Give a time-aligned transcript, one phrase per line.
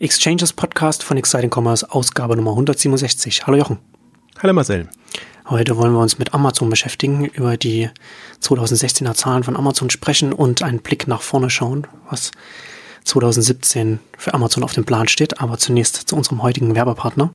[0.00, 3.48] Exchanges Podcast von Exciting Commerce, Ausgabe Nummer 167.
[3.48, 3.78] Hallo Jochen.
[4.40, 4.88] Hallo Marcel.
[5.48, 7.90] Heute wollen wir uns mit Amazon beschäftigen, über die
[8.40, 12.30] 2016er Zahlen von Amazon sprechen und einen Blick nach vorne schauen, was
[13.02, 15.40] 2017 für Amazon auf dem Plan steht.
[15.40, 17.32] Aber zunächst zu unserem heutigen Werbepartner.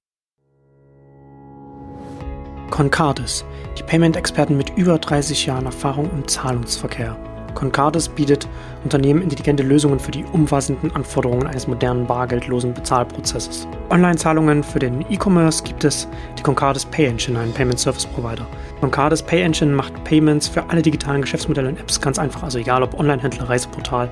[2.69, 3.43] Concardis,
[3.77, 7.32] die Payment-Experten mit über 30 Jahren Erfahrung im Zahlungsverkehr.
[7.53, 8.47] Concardis bietet
[8.83, 13.67] Unternehmen intelligente Lösungen für die umfassenden Anforderungen eines modernen bargeldlosen Bezahlprozesses.
[13.89, 18.45] Online-Zahlungen für den E-Commerce gibt es die Concardis Pay Engine, einen Payment Service Provider.
[18.81, 22.83] Concardis Pay Engine macht Payments für alle digitalen Geschäftsmodelle und Apps ganz einfach, also egal
[22.83, 24.09] ob Online-Händler, Reiseportal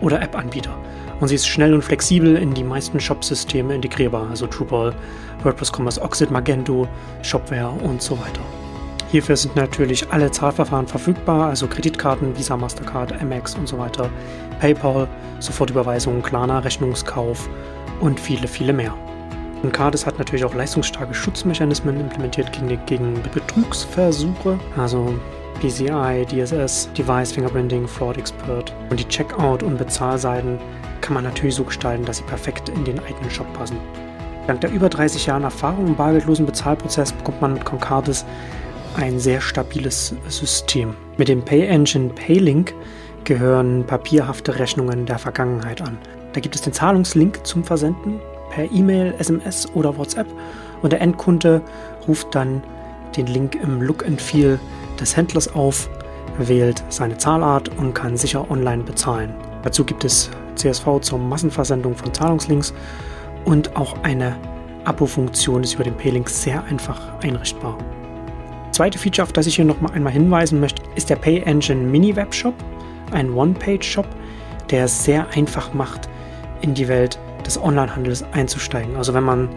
[0.00, 0.74] oder App-Anbieter.
[1.20, 4.94] Und sie ist schnell und flexibel in die meisten Shop-Systeme integrierbar, also Drupal,
[5.42, 6.86] WordPress Commerce, Oxid, Magento,
[7.22, 8.40] Shopware und so weiter.
[9.10, 14.10] Hierfür sind natürlich alle Zahlverfahren verfügbar, also Kreditkarten, Visa, Mastercard, Amex und so weiter,
[14.60, 15.08] PayPal,
[15.38, 17.48] Sofortüberweisung, Klarna, Rechnungskauf
[18.00, 18.94] und viele, viele mehr.
[19.62, 25.14] Und Cardis hat natürlich auch leistungsstarke Schutzmechanismen implementiert gegen, gegen Betrugsversuche, also
[25.60, 28.72] PCI, DSS, Device Fingerprinting, Fraud Expert.
[28.90, 30.58] Und die Checkout- und Bezahlseiten
[31.00, 33.78] kann man natürlich so gestalten, dass sie perfekt in den eigenen Shop passen.
[34.46, 38.24] Dank der über 30 Jahren Erfahrung im bargeldlosen Bezahlprozess bekommt man mit Concardis
[38.98, 40.94] ein sehr stabiles System.
[41.16, 42.74] Mit dem Pay Engine PayLink
[43.22, 45.96] gehören papierhafte Rechnungen der Vergangenheit an.
[46.32, 50.26] Da gibt es den Zahlungslink zum Versenden per E-Mail, SMS oder WhatsApp
[50.82, 51.62] und der Endkunde
[52.08, 52.62] ruft dann
[53.16, 54.58] den Link im Look and Feel
[55.00, 55.88] des Händlers auf,
[56.38, 59.32] wählt seine Zahlart und kann sicher online bezahlen.
[59.62, 62.74] Dazu gibt es CSV zur Massenversendung von Zahlungslinks
[63.44, 64.36] und auch eine
[64.84, 67.78] Abo-Funktion ist über den Paylink sehr einfach einrichtbar
[68.72, 71.82] zweite Feature, auf das ich hier noch mal einmal hinweisen möchte, ist der Pay Engine
[71.82, 72.54] Mini Webshop,
[73.12, 74.06] ein One-Page-Shop,
[74.70, 76.08] der es sehr einfach macht,
[76.60, 78.96] in die Welt des Onlinehandels einzusteigen.
[78.96, 79.48] Also wenn man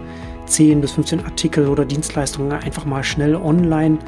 [0.46, 4.00] 10 bis 15 Artikel oder Dienstleistungen einfach mal schnell online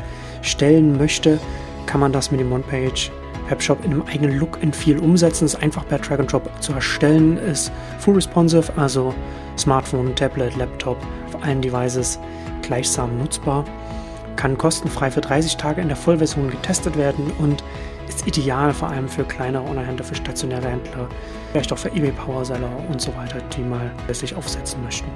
[0.41, 1.39] stellen möchte,
[1.85, 3.11] kann man das mit dem One-Page
[3.49, 5.45] Webshop in einem eigenen Look and Feel umsetzen.
[5.45, 9.13] Es ist einfach per Drag and Drop zu erstellen, ist full responsive, also
[9.57, 12.19] Smartphone, Tablet, Laptop, auf allen Devices
[12.61, 13.65] gleichsam nutzbar
[14.43, 17.63] kann kostenfrei für 30 Tage in der Vollversion getestet werden und
[18.09, 21.07] ist ideal vor allem für kleinere Online-Händler, für stationäre Händler,
[21.53, 25.09] vielleicht auch für eBay-Powerseller und so weiter, die mal sich aufsetzen möchten.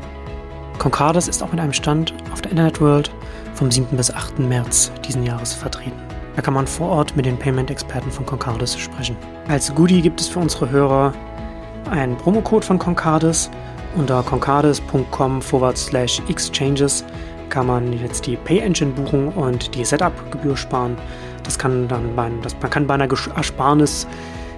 [0.80, 3.12] Concardis ist auch mit einem Stand auf der Internet World
[3.54, 3.98] vom 7.
[3.98, 4.40] bis 8.
[4.40, 6.00] März diesen Jahres vertreten.
[6.38, 9.18] Da kann man vor Ort mit den Payment-Experten von Concardis sprechen.
[9.50, 11.12] Als Goodie gibt es für unsere Hörer
[11.92, 13.52] einen Promocode von Concardis
[13.98, 14.24] unter
[15.76, 17.04] slash exchanges
[17.50, 20.98] kann man jetzt die Pay Engine buchen und die Setup-Gebühr sparen.
[21.44, 24.08] Das kann dann bei, das, man kann bei einer Ersparnis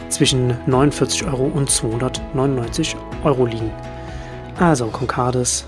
[0.09, 3.71] zwischen 49 Euro und 299 Euro liegen.
[4.59, 5.65] Also Concardis,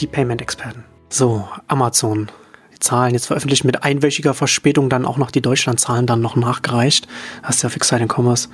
[0.00, 0.84] die Payment-Experten.
[1.08, 2.30] So, Amazon.
[2.72, 7.08] Die Zahlen jetzt veröffentlicht mit einwöchiger Verspätung dann auch noch die Deutschland-Zahlen dann noch nachgereicht.
[7.42, 8.48] Hast ja Exciting Commerce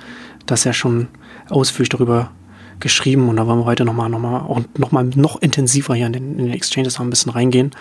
[0.45, 1.07] das ja schon
[1.49, 2.31] ausführlich darüber
[2.79, 6.07] geschrieben und da wollen wir heute nochmal noch mal, auch noch, mal noch intensiver hier
[6.07, 7.71] in den, in den Exchanges noch ein bisschen reingehen.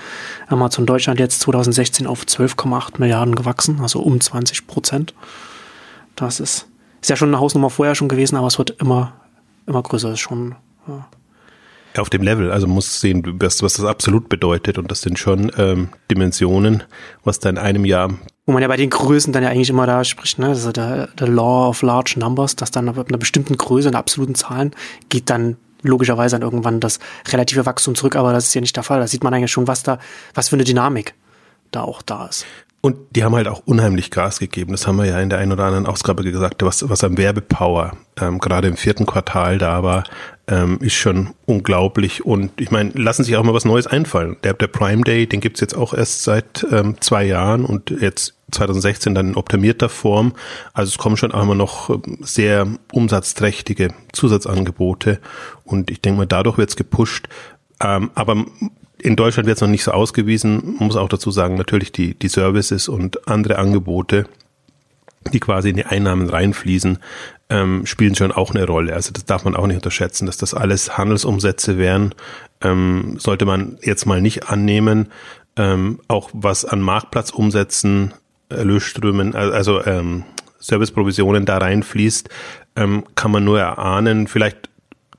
[0.49, 5.15] Amazon Deutschland jetzt 2016 auf 12,8 Milliarden gewachsen, also um 20 Prozent.
[6.17, 6.67] Das ist,
[7.01, 9.13] ist ja schon eine Hausnummer vorher schon gewesen, aber es wird immer,
[9.67, 10.13] immer größer.
[10.13, 10.55] ist schon,
[10.87, 11.07] ja.
[11.97, 15.51] Auf dem Level, also muss sehen, was, was das absolut bedeutet und das sind schon
[15.57, 16.85] ähm, Dimensionen,
[17.25, 18.11] was da in einem Jahr
[18.49, 21.09] wo man ja bei den Größen dann ja eigentlich immer da spricht, ne, also der,
[21.09, 24.71] der Law of Large Numbers, dass dann ab einer bestimmten Größe, in absoluten Zahlen,
[25.11, 26.99] geht dann logischerweise dann irgendwann das
[27.31, 29.01] relative Wachstum zurück, aber das ist ja nicht der Fall.
[29.01, 29.99] Da sieht man eigentlich schon, was da,
[30.33, 31.13] was für eine Dynamik
[31.73, 32.47] da auch da ist.
[32.81, 34.73] Und die haben halt auch unheimlich Gas gegeben.
[34.73, 37.99] Das haben wir ja in der einen oder anderen Ausgabe gesagt, was, was am Werbepower
[38.19, 40.05] ähm, gerade im vierten Quartal da war,
[40.49, 42.25] ähm, ist schon unglaublich.
[42.25, 44.37] Und ich meine, lassen sich auch mal was Neues einfallen.
[44.43, 48.35] Der, der Prime Day, den gibt's jetzt auch erst seit ähm, zwei Jahren und jetzt
[48.51, 50.33] 2016 dann in optimierter Form.
[50.73, 55.21] Also es kommen schon auch immer noch ähm, sehr umsatzträchtige Zusatzangebote
[55.65, 57.29] und ich denke mal, dadurch wird's gepusht.
[57.81, 58.47] Ähm, aber
[59.01, 60.77] in Deutschland wird es noch nicht so ausgewiesen.
[60.79, 64.27] Man muss auch dazu sagen, natürlich die, die Services und andere Angebote,
[65.33, 66.99] die quasi in die Einnahmen reinfließen,
[67.51, 68.95] ähm, spielen schon auch eine Rolle.
[68.95, 72.15] Also das darf man auch nicht unterschätzen, dass das alles Handelsumsätze wären,
[72.63, 75.09] ähm, sollte man jetzt mal nicht annehmen.
[75.57, 78.15] Ähm, auch was an Marktplatzumsätzen,
[78.49, 80.25] Erlösströmen, also ähm,
[80.61, 82.29] Serviceprovisionen da reinfließt,
[82.77, 84.27] ähm, kann man nur erahnen.
[84.27, 84.69] Vielleicht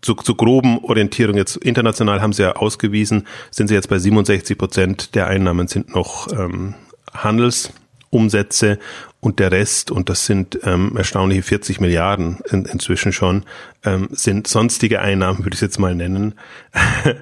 [0.02, 4.58] zu, zu groben Orientierung jetzt international haben sie ja ausgewiesen, sind sie jetzt bei 67
[4.58, 6.76] Prozent der Einnahmen sind noch ähm,
[7.14, 8.80] Handelsumsätze Umsätze
[9.20, 13.44] und der Rest, und das sind ähm, erstaunliche 40 Milliarden in, inzwischen schon,
[13.84, 16.36] ähm, sind sonstige Einnahmen, würde ich jetzt mal nennen.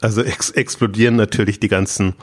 [0.00, 2.14] also ex explodieren natürlich die ganzen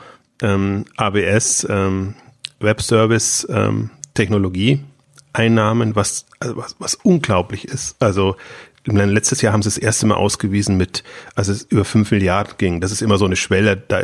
[0.42, 2.16] ähm, ABS, ähm,
[2.60, 4.82] Web Service, ähm, Technologie
[5.34, 7.96] Einnahmen, was, also was, was unglaublich ist.
[8.00, 8.36] Also
[8.86, 11.04] letztes Jahr haben sie das erste Mal ausgewiesen mit,
[11.36, 12.82] also es über 5 Milliarden ging.
[12.82, 14.04] Das ist immer so eine Schwelle, da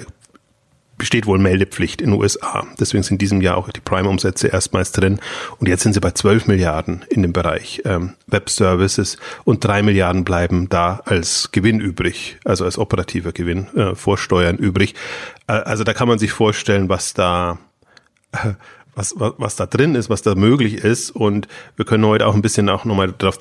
[0.98, 2.66] besteht wohl Meldepflicht in den USA.
[2.80, 5.20] Deswegen sind in diesem Jahr auch die Prime-Umsätze erstmals drin.
[5.60, 9.84] Und jetzt sind sie bei 12 Milliarden in dem Bereich ähm, Web Services und 3
[9.84, 14.96] Milliarden bleiben da als Gewinn übrig, also als operativer Gewinn äh, vor Steuern übrig.
[15.48, 17.60] Äh, also da kann man sich vorstellen, was da
[18.32, 18.54] äh,
[18.96, 21.12] was, was, was da drin ist, was da möglich ist.
[21.12, 23.38] Und wir können heute auch ein bisschen auch nochmal darauf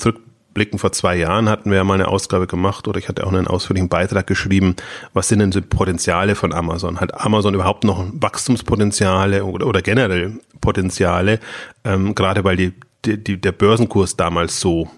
[0.56, 0.78] zurückblicken.
[0.78, 3.46] Vor zwei Jahren hatten wir ja mal eine Ausgabe gemacht oder ich hatte auch einen
[3.46, 4.74] ausführlichen Beitrag geschrieben.
[5.12, 7.00] Was sind denn so Potenziale von Amazon?
[7.00, 11.40] Hat Amazon überhaupt noch Wachstumspotenziale oder, oder generell Potenziale?
[11.84, 12.72] Ähm, gerade weil die,
[13.04, 14.88] die, der Börsenkurs damals so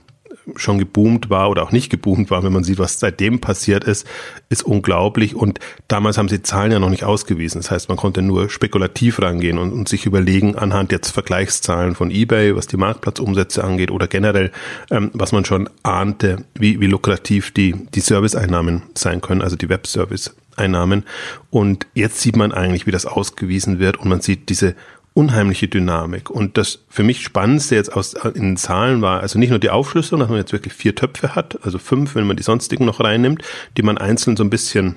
[0.57, 4.07] schon geboomt war oder auch nicht geboomt war, wenn man sieht, was seitdem passiert ist,
[4.49, 5.35] ist unglaublich.
[5.35, 7.61] Und damals haben sie Zahlen ja noch nicht ausgewiesen.
[7.61, 12.11] Das heißt, man konnte nur spekulativ rangehen und, und sich überlegen, anhand jetzt Vergleichszahlen von
[12.11, 14.53] eBay, was die Marktplatzumsätze angeht oder generell,
[14.91, 19.69] ähm, was man schon ahnte, wie, wie lukrativ die, die Serviceeinnahmen sein können, also die
[19.69, 21.05] Webservice-Einnahmen.
[21.51, 24.75] Und jetzt sieht man eigentlich, wie das ausgewiesen wird und man sieht diese
[25.19, 26.31] unheimliche Dynamik.
[26.31, 29.71] Und das für mich Spannendste jetzt aus, in den Zahlen war, also nicht nur die
[29.71, 33.01] Aufschlüsselung, dass man jetzt wirklich vier Töpfe hat, also fünf, wenn man die sonstigen noch
[33.01, 33.43] reinnimmt,
[33.77, 34.95] die man einzeln so ein bisschen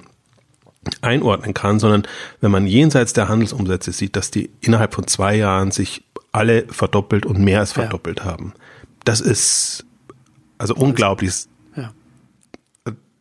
[1.02, 2.04] einordnen kann, sondern
[2.40, 7.26] wenn man jenseits der Handelsumsätze sieht, dass die innerhalb von zwei Jahren sich alle verdoppelt
[7.26, 8.26] und mehr als verdoppelt ja.
[8.26, 8.54] haben.
[9.04, 9.86] Das ist
[10.60, 11.34] also unglaublich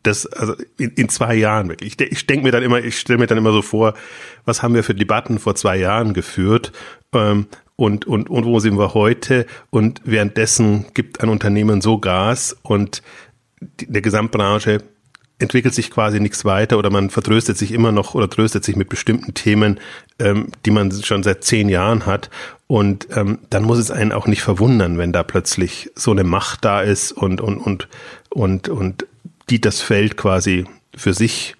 [0.02, 1.94] das, also in, in zwei Jahren wirklich.
[2.00, 3.94] Ich, ich denke mir dann immer, ich stelle mir dann immer so vor,
[4.44, 6.72] was haben wir für Debatten vor zwei Jahren geführt
[7.12, 9.46] ähm, und, und, und wo sind wir heute?
[9.70, 13.02] Und währenddessen gibt ein Unternehmen so Gas und
[13.60, 14.82] die, der Gesamtbranche
[15.38, 18.88] entwickelt sich quasi nichts weiter oder man vertröstet sich immer noch oder tröstet sich mit
[18.88, 19.80] bestimmten Themen,
[20.18, 22.30] ähm, die man schon seit zehn Jahren hat.
[22.66, 26.64] Und ähm, dann muss es einen auch nicht verwundern, wenn da plötzlich so eine Macht
[26.64, 27.88] da ist und, und, und,
[28.28, 29.06] und, und
[29.50, 30.64] die das Feld quasi
[30.96, 31.56] für sich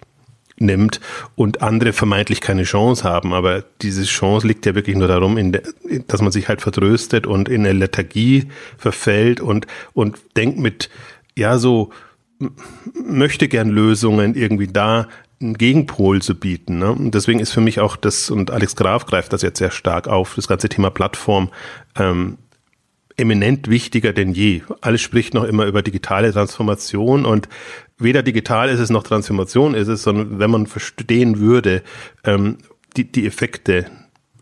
[0.61, 1.01] nimmt
[1.35, 3.33] und andere vermeintlich keine Chance haben.
[3.33, 5.63] Aber diese Chance liegt ja wirklich nur darum, der,
[6.07, 10.91] dass man sich halt vertröstet und in eine Lethargie verfällt und, und denkt mit,
[11.37, 11.91] ja, so
[12.95, 15.09] möchte gern Lösungen irgendwie da
[15.41, 16.79] einen Gegenpol zu bieten.
[16.79, 16.93] Ne?
[16.93, 20.09] Und deswegen ist für mich auch das, und Alex Graf greift das jetzt sehr stark
[20.09, 21.51] auf, das ganze Thema Plattform
[21.97, 22.37] ähm,
[23.21, 24.63] eminent wichtiger denn je.
[24.81, 27.49] Alles spricht noch immer über digitale Transformation und
[27.99, 31.83] weder digital ist es noch Transformation ist es, sondern wenn man verstehen würde,
[32.25, 32.59] ähm,
[32.97, 33.87] die, die Effekte,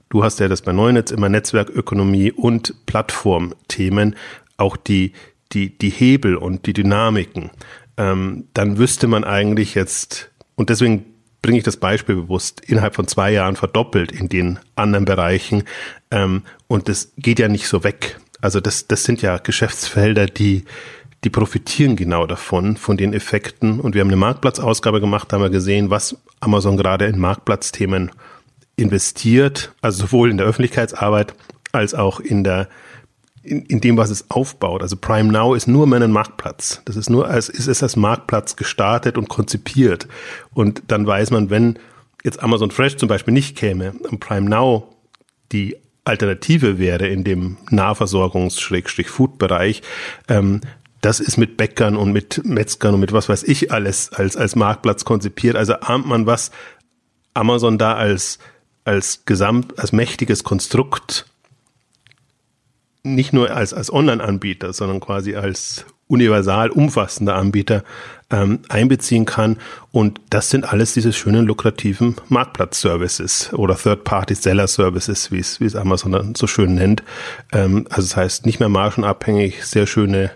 [0.08, 4.16] du hast ja das bei Neunetz immer Netzwerkökonomie und Plattformthemen,
[4.56, 5.12] auch die,
[5.52, 7.50] die, die Hebel und die Dynamiken,
[7.96, 11.04] ähm, dann wüsste man eigentlich jetzt, und deswegen
[11.42, 15.64] bringe ich das Beispiel bewusst, innerhalb von zwei Jahren verdoppelt in den anderen Bereichen.
[16.10, 18.18] Ähm, und das geht ja nicht so weg.
[18.40, 20.64] Also das, das sind ja Geschäftsfelder, die,
[21.24, 23.80] die profitieren genau davon, von den Effekten.
[23.80, 28.10] Und wir haben eine Marktplatzausgabe gemacht, da haben wir gesehen, was Amazon gerade in Marktplatzthemen
[28.76, 31.34] investiert, also sowohl in der Öffentlichkeitsarbeit
[31.72, 32.68] als auch in der
[33.42, 34.82] in, in dem, was es aufbaut.
[34.82, 36.82] Also Prime Now ist nur mehr ein Marktplatz.
[36.84, 40.06] Das ist nur als ist es als Marktplatz gestartet und konzipiert.
[40.52, 41.78] Und dann weiß man, wenn
[42.24, 44.94] jetzt Amazon Fresh zum Beispiel nicht käme, Prime Now
[45.52, 45.76] die
[46.08, 49.82] Alternative wäre in dem Nahversorgungs-Food-Bereich,
[50.28, 50.60] ähm,
[51.00, 54.56] das ist mit Bäckern und mit Metzgern und mit was weiß ich alles als, als
[54.56, 55.54] Marktplatz konzipiert.
[55.54, 56.50] Also ahnt man, was
[57.34, 58.38] Amazon da als,
[58.84, 61.26] als gesamt, als mächtiges Konstrukt
[63.04, 67.84] nicht nur als, als Online-Anbieter, sondern quasi als universal umfassender Anbieter
[68.30, 69.58] ähm, einbeziehen kann.
[69.92, 76.46] Und das sind alles diese schönen lukrativen Marktplatz-Services oder Third-Party-Seller-Services, wie es, Amazon dann so
[76.46, 77.02] schön nennt.
[77.52, 80.30] Ähm, also das heißt, nicht mehr margenabhängig, sehr schöne,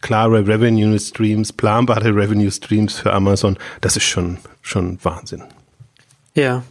[0.00, 3.58] klare Revenue Streams, planbare Revenue Streams für Amazon.
[3.80, 5.44] Das ist schon, schon Wahnsinn.
[6.34, 6.62] Ja.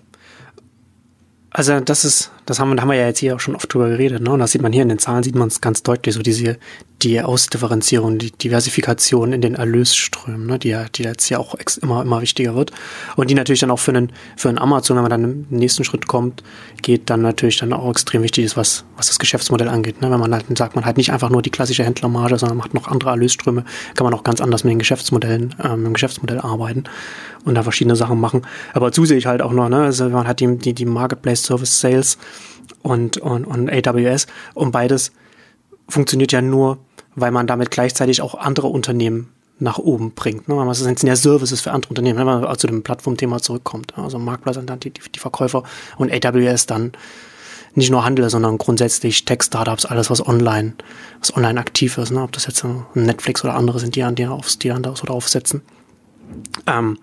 [1.51, 3.89] Also das ist, das haben, da haben wir ja jetzt hier auch schon oft drüber
[3.89, 4.31] geredet, ne?
[4.31, 6.57] Und das sieht man hier in den Zahlen, sieht man es ganz deutlich, so diese,
[7.01, 10.59] die Ausdifferenzierung, die Diversifikation in den Erlösströmen, ne?
[10.59, 12.71] die ja, die jetzt ja auch immer, immer wichtiger wird.
[13.15, 15.83] Und die natürlich dann auch für einen, für einen Amazon, wenn man dann im nächsten
[15.83, 16.43] Schritt kommt,
[16.81, 20.01] geht, dann natürlich dann auch extrem wichtig ist, was, was das Geschäftsmodell angeht.
[20.01, 20.11] Ne?
[20.11, 22.87] Wenn man halt sagt, man halt nicht einfach nur die klassische Händlermarge, sondern macht noch
[22.87, 23.63] andere Erlösströme,
[23.95, 26.83] kann man auch ganz anders mit den Geschäftsmodellen, ähm, im Geschäftsmodell arbeiten
[27.45, 28.41] und da verschiedene Sachen machen.
[28.73, 32.17] Aber zusätzlich halt auch noch, ne, also man hat die, die, die Marketplace Service Sales,
[32.81, 34.27] und, und, und AWS.
[34.53, 35.11] Und beides
[35.87, 36.77] funktioniert ja nur,
[37.15, 40.47] weil man damit gleichzeitig auch andere Unternehmen nach oben bringt.
[40.47, 40.63] Ne?
[40.65, 43.97] Das sind ja Services für andere Unternehmen, wenn man zu dem Plattformthema zurückkommt.
[43.97, 45.63] Also Marktplatz und dann die, die Verkäufer
[45.97, 46.93] und AWS dann
[47.75, 50.73] nicht nur Handel, sondern grundsätzlich Tech-Startups, alles was online,
[51.19, 52.23] was online aktiv ist, ne?
[52.23, 55.05] ob das jetzt Netflix oder andere sind, die an die, aufs, die dann da so
[55.05, 55.61] drauf setzen.
[56.65, 56.97] Ähm,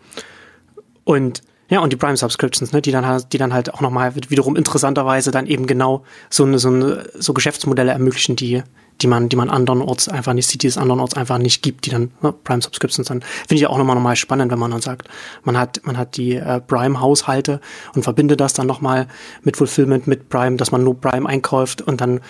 [1.05, 4.15] und ja, und die Prime Subscriptions, ne, die dann halt, die dann halt auch nochmal
[4.15, 8.63] wiederum interessanterweise dann eben genau so eine, so eine, so Geschäftsmodelle ermöglichen, die,
[9.03, 11.91] die man, die man andernorts einfach nicht sieht, die es andernorts einfach nicht gibt, die
[11.91, 15.09] dann ne, Prime Subscriptions dann finde ich auch nochmal nochmal spannend, wenn man dann sagt,
[15.43, 17.61] man hat man hat die äh, Prime Haushalte
[17.95, 19.09] und verbindet das dann nochmal
[19.43, 22.21] mit Fulfillment mit Prime, dass man nur Prime einkauft und dann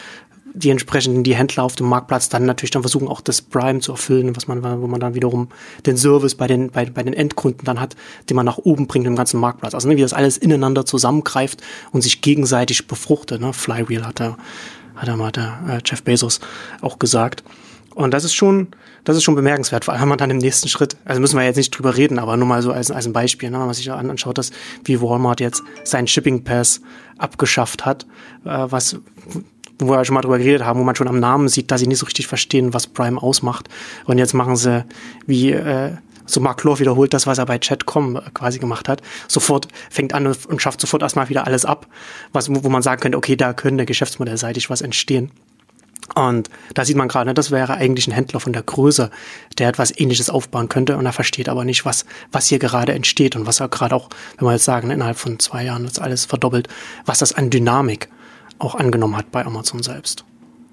[0.56, 3.92] die entsprechenden, die Händler auf dem Marktplatz dann natürlich dann versuchen, auch das Prime zu
[3.92, 5.48] erfüllen, was man, wo man dann wiederum
[5.84, 7.94] den Service bei den, bei, bei den Endkunden dann hat,
[8.30, 9.75] den man nach oben bringt im ganzen Marktplatz.
[9.75, 13.40] Also ne, wie das alles ineinander zusammengreift und sich gegenseitig befruchtet.
[13.40, 13.52] Ne?
[13.52, 14.38] Flywheel hat er,
[14.94, 16.40] hat er mal der äh, Jeff Bezos
[16.80, 17.44] auch gesagt.
[17.94, 18.68] Und das ist schon,
[19.04, 19.84] das ist schon bemerkenswert.
[19.84, 22.18] Vor allem wenn man dann im nächsten Schritt, also müssen wir jetzt nicht drüber reden,
[22.18, 24.52] aber nur mal so als, als ein Beispiel, ne, wenn man sich anschaut, dass
[24.84, 26.80] wie Walmart jetzt seinen Shipping Pass
[27.18, 28.04] abgeschafft hat,
[28.44, 28.98] äh, was
[29.78, 31.87] wo wir schon mal drüber geredet haben, wo man schon am Namen sieht, dass sie
[31.87, 33.68] nicht so richtig verstehen, was Prime ausmacht.
[34.04, 34.85] Und jetzt machen sie,
[35.26, 35.92] wie äh,
[36.26, 39.02] so Mark Lore wiederholt das, was er bei Chatcom quasi gemacht hat.
[39.28, 41.87] Sofort fängt an und schafft sofort erstmal wieder alles ab,
[42.33, 45.30] was, wo man sagen könnte, okay, da könnte geschäftsmodellseitig was entstehen.
[46.14, 49.11] Und da sieht man gerade, das wäre eigentlich ein Händler von der Größe,
[49.59, 53.35] der etwas ähnliches aufbauen könnte und er versteht aber nicht, was, was hier gerade entsteht
[53.35, 56.25] und was er gerade auch, wenn wir jetzt sagen, innerhalb von zwei Jahren ist alles
[56.25, 56.68] verdoppelt,
[57.06, 58.09] was das an Dynamik
[58.58, 60.25] auch angenommen hat bei Amazon selbst.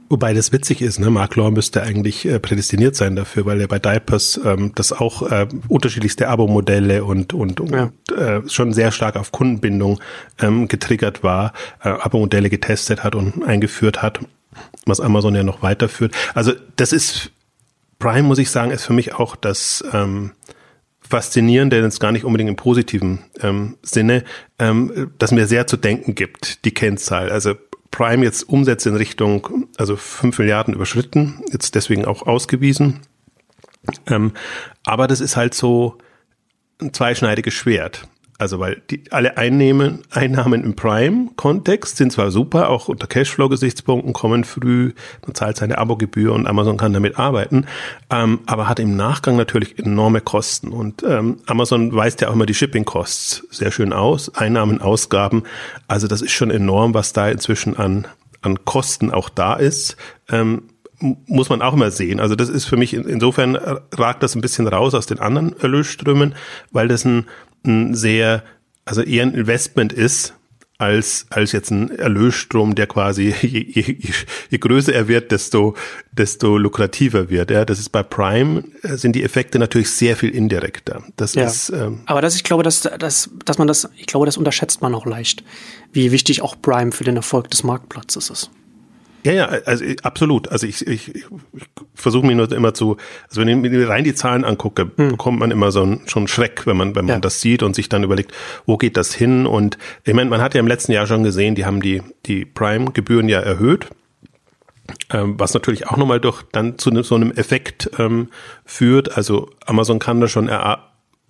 [0.09, 1.09] Wobei das witzig ist, ne?
[1.09, 5.23] Mark Law müsste eigentlich äh, prädestiniert sein dafür, weil er bei Diapers ähm, das auch
[5.23, 7.91] äh, unterschiedlichste Abo-Modelle und, und, und ja.
[8.15, 9.99] äh, schon sehr stark auf Kundenbindung
[10.39, 14.19] ähm, getriggert war, äh, Abo-Modelle getestet hat und eingeführt hat,
[14.85, 16.13] was Amazon ja noch weiterführt.
[16.35, 17.31] Also das ist,
[17.97, 20.33] Prime muss ich sagen, ist für mich auch das ähm,
[21.01, 24.23] Faszinierende, jetzt gar nicht unbedingt im positiven ähm, Sinne,
[24.59, 27.31] ähm, dass mir sehr zu denken gibt, die Kennzahl.
[27.31, 27.55] Also
[27.93, 33.01] Prime jetzt Umsätze in Richtung, also 5 Milliarden überschritten, jetzt deswegen auch ausgewiesen.
[34.07, 34.33] Ähm,
[34.83, 35.99] aber das ist halt so
[36.81, 38.07] ein zweischneidiges Schwert.
[38.39, 44.43] Also weil die, alle Einnehmen, Einnahmen im Prime-Kontext sind zwar super, auch unter Cashflow-Gesichtspunkten kommen
[44.43, 44.93] früh,
[45.25, 47.65] man zahlt seine Abogebühr und Amazon kann damit arbeiten,
[48.09, 50.69] ähm, aber hat im Nachgang natürlich enorme Kosten.
[50.69, 55.43] Und ähm, Amazon weist ja auch immer die Shipping-Costs sehr schön aus, Einnahmen, Ausgaben.
[55.87, 58.07] Also das ist schon enorm, was da inzwischen an,
[58.41, 59.95] an Kosten auch da ist.
[60.29, 60.63] Ähm,
[60.99, 62.19] muss man auch immer sehen.
[62.19, 66.33] Also das ist für mich, insofern ragt das ein bisschen raus aus den anderen Erlösströmen,
[66.71, 67.25] weil das ein
[67.65, 68.43] ein sehr,
[68.85, 70.33] also eher ein Investment ist,
[70.83, 73.95] als, als jetzt ein Erlösstrom, der quasi, je, je,
[74.49, 75.75] je größer er wird, desto,
[76.11, 77.51] desto lukrativer wird.
[77.51, 81.03] Ja, das ist bei Prime, äh, sind die Effekte natürlich sehr viel indirekter.
[81.15, 81.45] Das ja.
[81.45, 84.81] ist, ähm, Aber das, ich glaube, dass, dass, dass man das, ich glaube, das unterschätzt
[84.81, 85.43] man auch leicht,
[85.91, 88.51] wie wichtig auch Prime für den Erfolg des Marktplatzes ist.
[89.23, 90.49] Ja, ja, also absolut.
[90.49, 91.25] Also ich, ich, ich
[91.93, 92.97] versuche mir nur immer zu,
[93.29, 95.09] also wenn ich mir rein die Zahlen angucke, hm.
[95.09, 97.19] bekommt man immer so einen, schon Schreck, wenn man, wenn man ja.
[97.19, 98.33] das sieht und sich dann überlegt,
[98.65, 99.45] wo geht das hin?
[99.45, 102.45] Und ich meine, man hat ja im letzten Jahr schon gesehen, die haben die, die
[102.45, 103.87] Prime-Gebühren ja erhöht.
[105.09, 108.27] Ähm, was natürlich auch nochmal durch dann zu so einem Effekt ähm,
[108.65, 109.15] führt.
[109.15, 110.49] Also Amazon kann da schon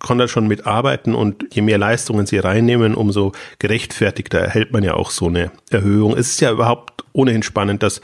[0.06, 4.94] kann da schon mitarbeiten und je mehr Leistungen sie reinnehmen, umso gerechtfertigter erhält man ja
[4.94, 6.12] auch so eine Erhöhung.
[6.16, 8.00] Es ist ja überhaupt ohnehin spannend, dass,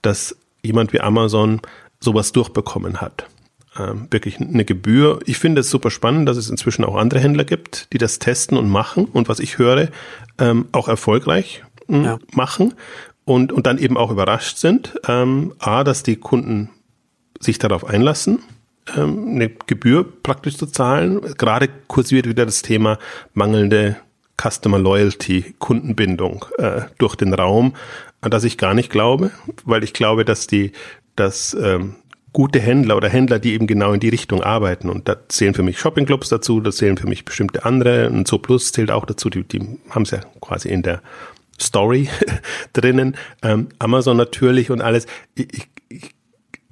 [0.00, 1.60] dass jemand wie Amazon
[2.00, 3.26] sowas durchbekommen hat.
[3.78, 5.20] Ähm, wirklich eine Gebühr.
[5.26, 8.58] Ich finde es super spannend, dass es inzwischen auch andere Händler gibt, die das testen
[8.58, 9.88] und machen und was ich höre,
[10.38, 12.18] ähm, auch erfolgreich hm, ja.
[12.32, 12.74] machen
[13.24, 14.94] und, und dann eben auch überrascht sind.
[15.06, 16.70] Ähm, A, dass die Kunden
[17.40, 18.40] sich darauf einlassen
[18.96, 21.20] ähm, eine Gebühr praktisch zu zahlen.
[21.38, 22.98] Gerade kursiert wieder das Thema
[23.34, 23.96] mangelnde
[24.40, 27.74] Customer Loyalty, Kundenbindung äh, durch den Raum,
[28.20, 29.30] an das ich gar nicht glaube,
[29.64, 30.72] weil ich glaube, dass die,
[31.16, 31.96] dass ähm,
[32.32, 34.88] gute Händler oder Händler, die eben genau in die Richtung arbeiten.
[34.88, 38.08] Und da zählen für mich Shoppingclubs dazu, da zählen für mich bestimmte andere.
[38.10, 41.02] Und So Plus zählt auch dazu, die, die haben es ja quasi in der
[41.60, 42.08] Story
[42.72, 43.16] drinnen.
[43.42, 45.06] Ähm, Amazon natürlich und alles.
[45.34, 46.14] Ich, ich,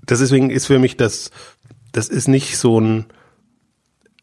[0.08, 1.30] deswegen ist für mich das
[1.92, 3.06] das ist nicht so ein,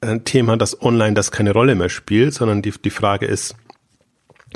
[0.01, 3.55] ein Thema, das online das keine Rolle mehr spielt, sondern die, die Frage ist,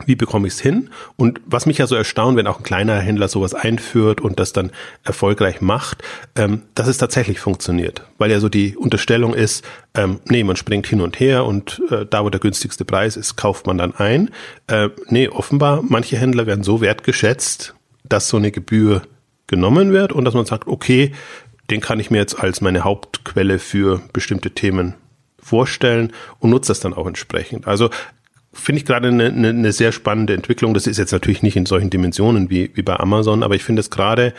[0.05, 0.89] wie bekomme ich es hin?
[1.17, 4.53] Und was mich ja so erstaunt, wenn auch ein kleiner Händler sowas einführt und das
[4.53, 4.71] dann
[5.03, 6.03] erfolgreich macht,
[6.35, 8.03] ähm, dass es tatsächlich funktioniert.
[8.17, 12.05] Weil ja so die Unterstellung ist, ähm, nee, man springt hin und her und äh,
[12.09, 14.29] da, wo der günstigste Preis ist, kauft man dann ein.
[14.67, 19.01] Äh, nee, offenbar, manche Händler werden so wertgeschätzt, dass so eine Gebühr
[19.47, 21.11] genommen wird und dass man sagt, okay,
[21.71, 24.95] den kann ich mir jetzt als meine Hauptquelle für bestimmte Themen
[25.41, 27.67] vorstellen und nutze das dann auch entsprechend.
[27.67, 27.89] Also
[28.53, 30.73] finde ich gerade eine, eine, eine sehr spannende Entwicklung.
[30.73, 33.79] Das ist jetzt natürlich nicht in solchen Dimensionen wie, wie bei Amazon, aber ich finde
[33.79, 34.33] es gerade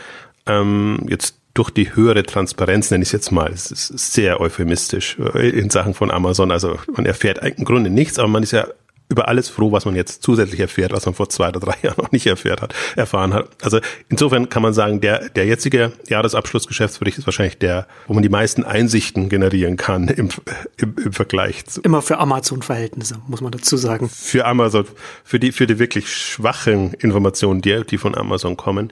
[0.45, 5.17] ähm, jetzt durch die höhere Transparenz, nenne ich es jetzt mal, es ist sehr euphemistisch
[5.19, 6.51] äh, in Sachen von Amazon.
[6.51, 8.67] Also man erfährt im Grunde nichts, aber man ist ja
[9.13, 11.97] über alles froh, was man jetzt zusätzlich erfährt, was man vor zwei oder drei Jahren
[11.97, 13.49] noch nicht erfährt hat, erfahren hat.
[13.63, 13.79] Also
[14.09, 18.63] insofern kann man sagen, der, der jetzige Jahresabschlussgeschäftsbericht ist wahrscheinlich der, wo man die meisten
[18.63, 20.29] Einsichten generieren kann im,
[20.77, 21.81] im, im Vergleich zu.
[21.81, 24.09] Immer für Amazon-Verhältnisse, muss man dazu sagen.
[24.09, 24.85] Für Amazon,
[25.23, 28.91] für die, für die wirklich schwachen Informationen, die, die von Amazon kommen.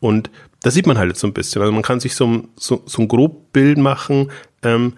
[0.00, 0.30] Und
[0.62, 1.62] da sieht man halt jetzt so ein bisschen.
[1.62, 4.30] Also man kann sich so, so, so ein grob Bild machen,
[4.62, 4.94] ähm,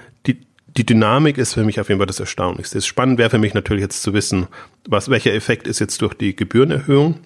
[0.76, 2.78] die, Dynamik ist für mich auf jeden Fall das Erstaunlichste.
[2.78, 4.46] Das spannend wäre für mich natürlich jetzt zu wissen,
[4.86, 7.18] was, welcher Effekt ist jetzt durch die Gebührenerhöhung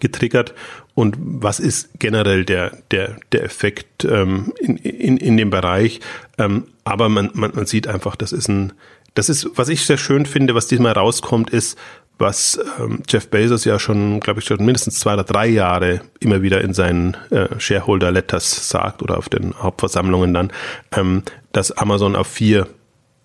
[0.00, 0.54] getriggert
[0.94, 6.00] und was ist generell der, der, der Effekt ähm, in, in, in dem Bereich.
[6.38, 8.72] Ähm, aber man, man, man sieht einfach, das ist ein,
[9.14, 11.78] das ist, was ich sehr schön finde, was diesmal rauskommt, ist,
[12.18, 16.42] was ähm, Jeff Bezos ja schon, glaube ich, schon mindestens zwei oder drei Jahre immer
[16.42, 20.52] wieder in seinen äh, Shareholder Letters sagt oder auf den Hauptversammlungen dann,
[20.96, 22.68] ähm, dass Amazon auf vier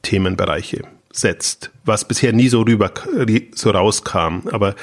[0.01, 2.91] Themenbereiche setzt, was bisher nie so rüber
[3.53, 4.47] so rauskam.
[4.51, 4.75] Aber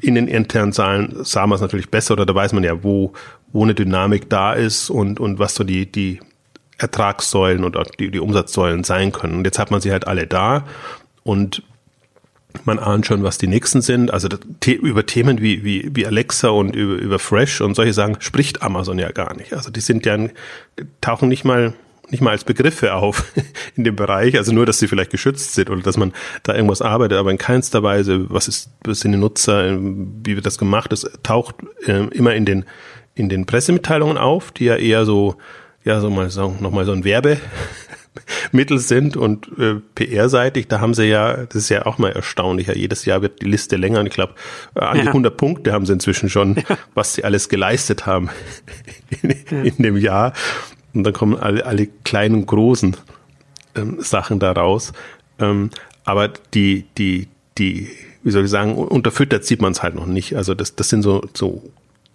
[0.00, 3.12] in den internen Zahlen sah man es natürlich besser oder da weiß man ja, wo,
[3.52, 6.20] wo eine Dynamik da ist und, und was so die, die
[6.78, 9.38] Ertragssäulen oder die, die Umsatzsäulen sein können.
[9.38, 10.64] Und jetzt hat man sie halt alle da
[11.22, 11.62] und
[12.64, 14.12] man ahnt schon, was die nächsten sind.
[14.12, 14.28] Also
[14.66, 18.98] über Themen wie, wie, wie Alexa und über, über Fresh und solche Sachen spricht Amazon
[18.98, 19.52] ja gar nicht.
[19.52, 20.18] Also die sind ja,
[21.00, 21.74] tauchen nicht mal
[22.10, 23.32] nicht mal als Begriffe auf
[23.76, 26.82] in dem Bereich, also nur, dass sie vielleicht geschützt sind oder dass man da irgendwas
[26.82, 30.92] arbeitet, aber in keinster Weise, was ist, was sind die Nutzer, wie wird das gemacht,
[30.92, 32.64] es taucht äh, immer in den,
[33.14, 35.36] in den Pressemitteilungen auf, die ja eher so,
[35.84, 37.38] ja, so mal sagen, nochmal so ein Werbe,
[38.52, 42.76] Mittel sind und äh, PR-seitig, da haben sie ja, das ist ja auch mal erstaunlicher,
[42.76, 44.34] jedes Jahr wird die Liste länger und ich glaube,
[44.74, 46.78] äh, an die 100 Punkte haben sie inzwischen schon, ja.
[46.94, 48.30] was sie alles geleistet haben
[49.22, 49.62] in, ja.
[49.62, 50.32] in, dem Jahr.
[50.92, 52.96] Und dann kommen alle, alle kleinen, großen
[53.76, 54.92] ähm, Sachen da raus.
[55.38, 55.70] Ähm,
[56.04, 57.90] aber die, die, die,
[58.24, 60.34] wie soll ich sagen, unterfüttert sieht man es halt noch nicht.
[60.34, 61.62] Also das, das sind so, so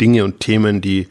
[0.01, 1.07] Dinge und Themen, die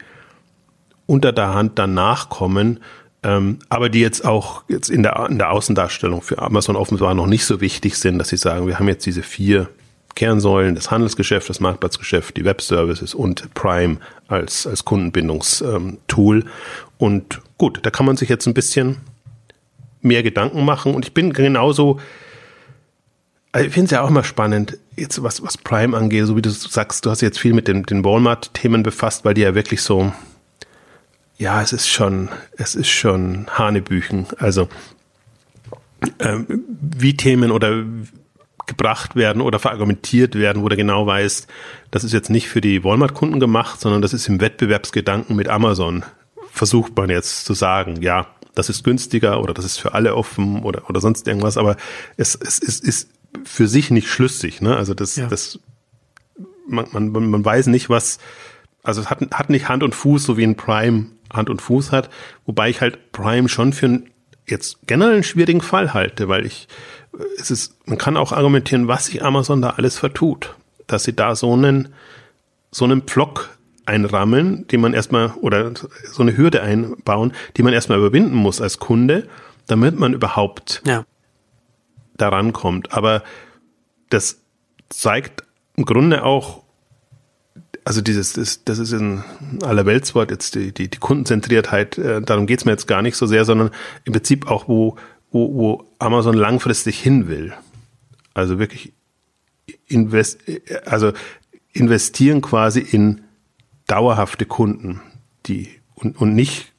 [1.07, 2.79] unter der Hand danach kommen,
[3.25, 7.25] ähm, aber die jetzt auch jetzt in der, in der Außendarstellung für Amazon offenbar noch
[7.25, 9.67] nicht so wichtig sind, dass sie sagen, wir haben jetzt diese vier
[10.13, 16.45] Kernsäulen, das Handelsgeschäft, das Marktplatzgeschäft, die Webservices und Prime als, als Kundenbindungstool.
[16.99, 18.97] Und gut, da kann man sich jetzt ein bisschen
[20.01, 20.93] mehr Gedanken machen.
[20.93, 21.99] Und ich bin genauso,
[23.51, 26.43] also ich finde es ja auch mal spannend, jetzt was, was Prime angeht, so wie
[26.43, 29.81] du sagst, du hast jetzt viel mit den, den Walmart-Themen befasst, weil die ja wirklich
[29.81, 30.13] so,
[31.37, 34.27] ja, es ist schon, es ist schon Hanebüchen.
[34.37, 34.69] Also
[36.19, 37.83] ähm, wie Themen oder
[38.67, 41.47] gebracht werden oder verargumentiert werden, wo du genau weißt,
[41.91, 46.03] das ist jetzt nicht für die Walmart-Kunden gemacht, sondern das ist im Wettbewerbsgedanken mit Amazon.
[46.51, 50.63] Versucht man jetzt zu sagen, ja, das ist günstiger oder das ist für alle offen
[50.63, 51.75] oder, oder sonst irgendwas, aber
[52.17, 53.09] es, es, es ist
[53.43, 54.61] für sich nicht schlüssig.
[54.61, 54.75] Ne?
[54.75, 55.27] Also das, ja.
[55.27, 55.59] das
[56.67, 58.17] man, man, man weiß nicht, was,
[58.81, 61.91] also es hat, hat nicht Hand und Fuß, so wie ein Prime Hand und Fuß
[61.91, 62.09] hat,
[62.45, 64.09] wobei ich halt Prime schon für einen
[64.47, 66.67] jetzt generell einen schwierigen Fall halte, weil ich,
[67.39, 70.55] es ist, man kann auch argumentieren, was sich Amazon da alles vertut,
[70.87, 71.89] dass sie da so einen,
[72.71, 73.49] so einen Pflock
[73.85, 75.71] einrammeln, den man erstmal, oder
[76.11, 79.27] so eine Hürde einbauen, die man erstmal überwinden muss als Kunde,
[79.67, 81.05] damit man überhaupt ja.
[82.17, 82.93] daran kommt.
[82.93, 83.23] Aber
[84.09, 84.41] das
[84.89, 85.43] zeigt
[85.75, 86.63] im Grunde auch,
[87.85, 89.23] also dieses, das, das ist in
[89.63, 93.27] aller Weltswort jetzt die, die, die Kundenzentriertheit, äh, darum geht's mir jetzt gar nicht so
[93.27, 93.69] sehr, sondern
[94.05, 94.97] im Prinzip auch, wo,
[95.31, 97.53] wo, wo Amazon langfristig hin will.
[98.33, 98.91] Also wirklich
[99.87, 100.39] invest,
[100.85, 101.13] also
[101.73, 103.21] investieren quasi in
[103.87, 105.01] dauerhafte Kunden,
[105.45, 106.73] die und, und nicht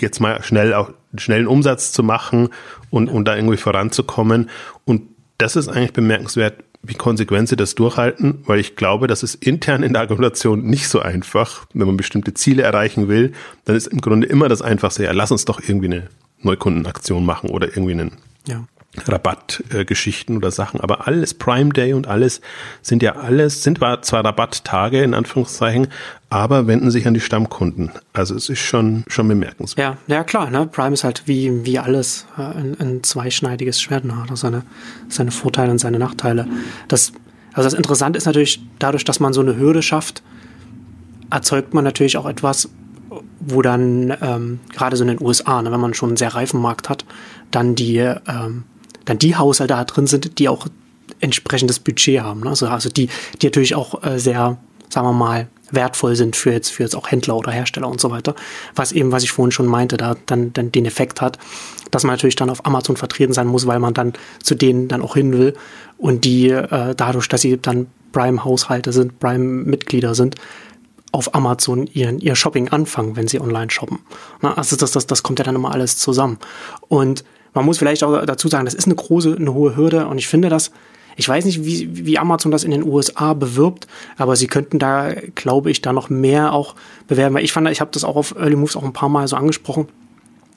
[0.00, 2.48] jetzt mal schnell auch einen schnellen Umsatz zu machen
[2.90, 4.48] und, und da irgendwie voranzukommen.
[4.84, 5.02] Und
[5.36, 9.82] das ist eigentlich bemerkenswert, wie konsequent sie das durchhalten, weil ich glaube, das ist intern
[9.82, 11.66] in der Argumentation nicht so einfach.
[11.74, 13.32] Wenn man bestimmte Ziele erreichen will,
[13.64, 16.08] dann ist im Grunde immer das Einfachste, ja, lass uns doch irgendwie eine
[16.42, 18.12] Neukundenaktion machen oder irgendwie einen,
[18.46, 18.64] ja.
[19.06, 22.40] Rabattgeschichten äh, oder Sachen, aber alles Prime Day und alles
[22.82, 25.88] sind ja alles, sind zwar Rabatttage in Anführungszeichen,
[26.30, 27.90] aber wenden sich an die Stammkunden.
[28.12, 29.98] Also es ist schon, schon bemerkenswert.
[30.08, 30.66] Ja, ja klar, ne?
[30.66, 34.16] Prime ist halt wie, wie alles äh, ein, ein zweischneidiges Schwert, ne?
[34.16, 34.62] hat seine,
[35.08, 36.46] seine Vorteile und seine Nachteile.
[36.88, 37.12] Das,
[37.52, 40.22] also das Interessante ist natürlich, dadurch, dass man so eine Hürde schafft,
[41.30, 42.68] erzeugt man natürlich auch etwas,
[43.40, 46.60] wo dann ähm, gerade so in den USA, ne, wenn man schon einen sehr reifen
[46.60, 47.04] Markt hat,
[47.50, 48.64] dann die ähm,
[49.08, 50.66] dann die Haushalte da drin sind, die auch
[51.20, 52.40] entsprechendes Budget haben.
[52.40, 52.50] Ne?
[52.50, 53.08] Also, also die,
[53.40, 57.10] die natürlich auch äh, sehr, sagen wir mal, wertvoll sind für jetzt, für jetzt auch
[57.10, 58.34] Händler oder Hersteller und so weiter.
[58.74, 61.38] Was eben, was ich vorhin schon meinte, da dann, dann den Effekt hat,
[61.90, 65.02] dass man natürlich dann auf Amazon vertreten sein muss, weil man dann zu denen dann
[65.02, 65.54] auch hin will
[65.98, 70.36] und die äh, dadurch, dass sie dann Prime-Haushalte sind, Prime-Mitglieder sind,
[71.12, 74.00] auf Amazon ihren, ihr Shopping anfangen, wenn sie online shoppen.
[74.42, 76.38] Na, also das, das, das kommt ja dann immer alles zusammen.
[76.88, 77.24] Und
[77.58, 80.28] man muss vielleicht auch dazu sagen, das ist eine große, eine hohe Hürde und ich
[80.28, 80.70] finde das,
[81.16, 85.12] ich weiß nicht, wie, wie Amazon das in den USA bewirbt, aber sie könnten da,
[85.34, 86.76] glaube ich, da noch mehr auch
[87.08, 87.34] bewerben.
[87.34, 89.34] Weil ich fand, ich habe das auch auf Early Moves auch ein paar Mal so
[89.34, 89.88] angesprochen.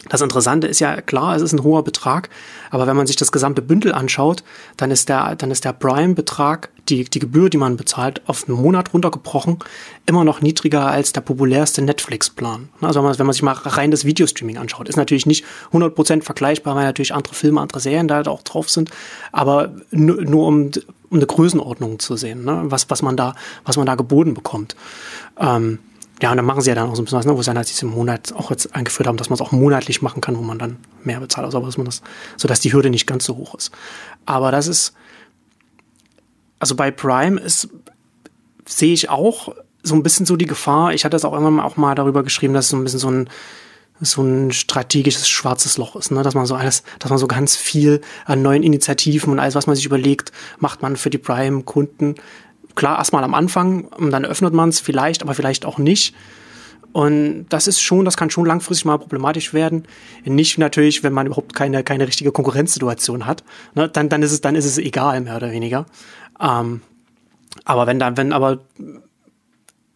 [0.10, 2.30] Das Interessante ist ja klar, es ist ein hoher Betrag,
[2.72, 4.44] aber wenn man sich das gesamte Bündel anschaut,
[4.76, 8.60] dann ist der, dann ist der Prime-Betrag, die, die Gebühr, die man bezahlt, auf einen
[8.60, 9.60] Monat runtergebrochen,
[10.08, 12.70] immer noch niedriger als der populärste Netflix-Plan.
[12.82, 16.24] Also wenn man, wenn man sich mal rein das Videostreaming anschaut, ist natürlich nicht 100%
[16.24, 18.90] vergleichbar, weil natürlich andere Filme, andere Serien da halt auch drauf sind,
[19.32, 20.72] aber nur, nur um,
[21.12, 22.64] um eine Größenordnung zu sehen, ne?
[22.66, 23.36] was, was man da,
[23.66, 24.76] was man da geboten bekommt.
[25.40, 25.78] Ähm,
[26.22, 27.48] ja, und dann machen sie ja dann auch so ein bisschen was, ne, wo sie
[27.48, 30.38] dann halt diesen Monat auch jetzt eingeführt haben, dass man es auch monatlich machen kann,
[30.38, 32.04] wo man dann mehr bezahlt, also dass man das,
[32.38, 33.72] so dass die Hürde nicht ganz so hoch ist.
[34.26, 34.94] Aber das ist,
[36.60, 37.70] also bei Prime ist,
[38.68, 40.94] sehe ich auch so ein bisschen so die Gefahr.
[40.94, 43.10] Ich hatte es auch irgendwann auch mal darüber geschrieben, dass es so ein bisschen so
[43.10, 43.30] ein,
[44.00, 46.22] so ein strategisches schwarzes Loch ist, ne?
[46.22, 49.66] dass man so alles, dass man so ganz viel an neuen Initiativen und alles, was
[49.66, 52.16] man sich überlegt, macht man für die Prime-Kunden
[52.82, 56.16] klar, erstmal am Anfang, und dann öffnet man es vielleicht, aber vielleicht auch nicht.
[56.94, 59.84] Und das ist schon, das kann schon langfristig mal problematisch werden.
[60.26, 63.44] Nicht natürlich, wenn man überhaupt keine, keine richtige Konkurrenzsituation hat.
[63.76, 65.86] Ne, dann, dann ist es, dann ist es egal, mehr oder weniger.
[66.42, 66.82] Ähm,
[67.66, 68.62] aber wenn dann, wenn, aber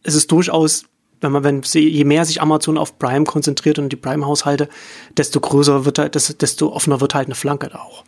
[0.03, 0.83] es ist durchaus,
[1.21, 4.69] wenn man, wenn, je mehr sich Amazon auf Prime konzentriert und die Prime-Haushalte,
[5.17, 5.97] desto größer wird
[6.39, 8.03] desto offener wird halt eine Flanke da auch.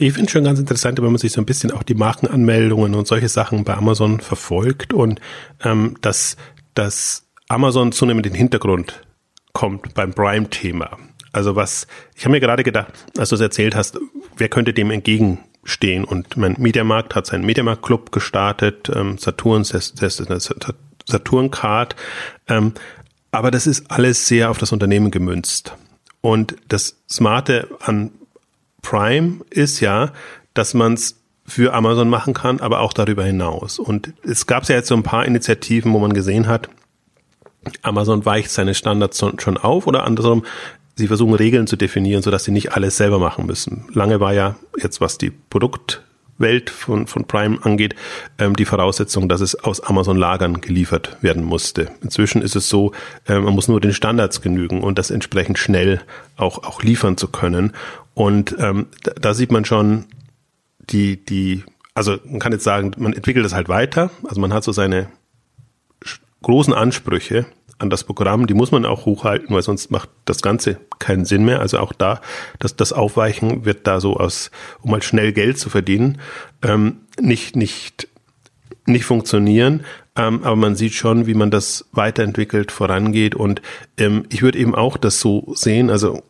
[0.00, 3.08] Ich finde schon ganz interessant, wenn man sich so ein bisschen auch die Markenanmeldungen und
[3.08, 5.20] solche Sachen bei Amazon verfolgt und
[5.64, 6.36] ähm, dass,
[6.74, 9.02] dass Amazon zunehmend in den Hintergrund
[9.52, 10.96] kommt beim Prime-Thema.
[11.32, 13.98] Also was, ich habe mir gerade gedacht, als du es erzählt hast,
[14.36, 16.04] wer könnte dem entgegenstehen?
[16.04, 21.96] Und mein Mediamarkt hat seinen Mediamarkt-Club gestartet, ähm, Saturn, Saturn-Card.
[22.46, 22.72] Ähm,
[23.32, 25.74] aber das ist alles sehr auf das Unternehmen gemünzt.
[26.20, 28.12] Und das Smarte an
[28.82, 30.12] Prime ist ja,
[30.54, 33.78] dass man es für Amazon machen kann, aber auch darüber hinaus.
[33.78, 36.68] Und es gab ja jetzt so ein paar Initiativen, wo man gesehen hat,
[37.82, 40.44] Amazon weicht seine Standards schon auf oder andersrum,
[40.94, 43.86] sie versuchen Regeln zu definieren, sodass sie nicht alles selber machen müssen.
[43.92, 47.94] Lange war ja jetzt, was die Produktwelt von, von Prime angeht,
[48.38, 51.90] ähm, die Voraussetzung, dass es aus Amazon-Lagern geliefert werden musste.
[52.02, 52.92] Inzwischen ist es so,
[53.26, 56.00] äh, man muss nur den Standards genügen und das entsprechend schnell
[56.36, 57.72] auch, auch liefern zu können.
[58.18, 58.86] Und ähm,
[59.20, 60.06] da, sieht man schon
[60.90, 61.62] die, die,
[61.94, 64.10] also man kann jetzt sagen, man entwickelt es halt weiter.
[64.24, 65.08] Also man hat so seine
[66.42, 67.46] großen Ansprüche
[67.78, 71.44] an das Programm, die muss man auch hochhalten, weil sonst macht das Ganze keinen Sinn
[71.44, 71.60] mehr.
[71.60, 72.20] Also auch da,
[72.58, 74.50] dass das Aufweichen wird da so aus,
[74.80, 76.18] um mal schnell Geld zu verdienen,
[76.62, 78.08] ähm, nicht, nicht,
[78.84, 79.84] nicht funktionieren.
[80.18, 83.34] Ähm, aber man sieht schon, wie man das weiterentwickelt, vorangeht.
[83.34, 83.62] Und
[83.96, 86.22] ähm, ich würde eben auch das so sehen, also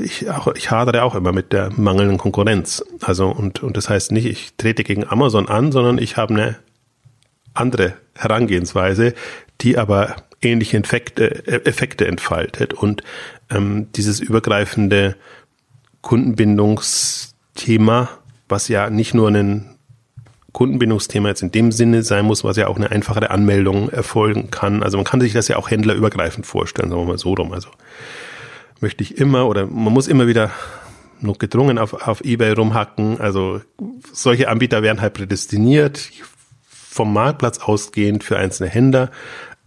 [0.00, 2.84] ich, auch, ich hadere auch immer mit der mangelnden Konkurrenz.
[3.00, 6.56] Also, und, und das heißt nicht, ich trete gegen Amazon an, sondern ich habe eine
[7.54, 9.14] andere Herangehensweise,
[9.60, 12.72] die aber ähnliche Effekte, Effekte entfaltet.
[12.72, 13.02] Und
[13.50, 15.16] ähm, dieses übergreifende
[16.00, 18.08] Kundenbindungsthema,
[18.48, 19.68] was ja nicht nur ein
[20.52, 24.82] Kundenbindungsthema jetzt in dem Sinne sein muss, was ja auch eine einfachere Anmeldung erfolgen kann.
[24.82, 27.52] Also man kann sich das ja auch händlerübergreifend vorstellen, sagen wir mal so rum.
[27.52, 27.68] Also
[28.80, 30.50] möchte ich immer oder man muss immer wieder
[31.20, 33.20] noch gedrungen auf, auf Ebay rumhacken.
[33.20, 33.60] Also
[34.12, 36.10] solche Anbieter werden halt prädestiniert,
[36.66, 39.10] vom Marktplatz ausgehend für einzelne Händler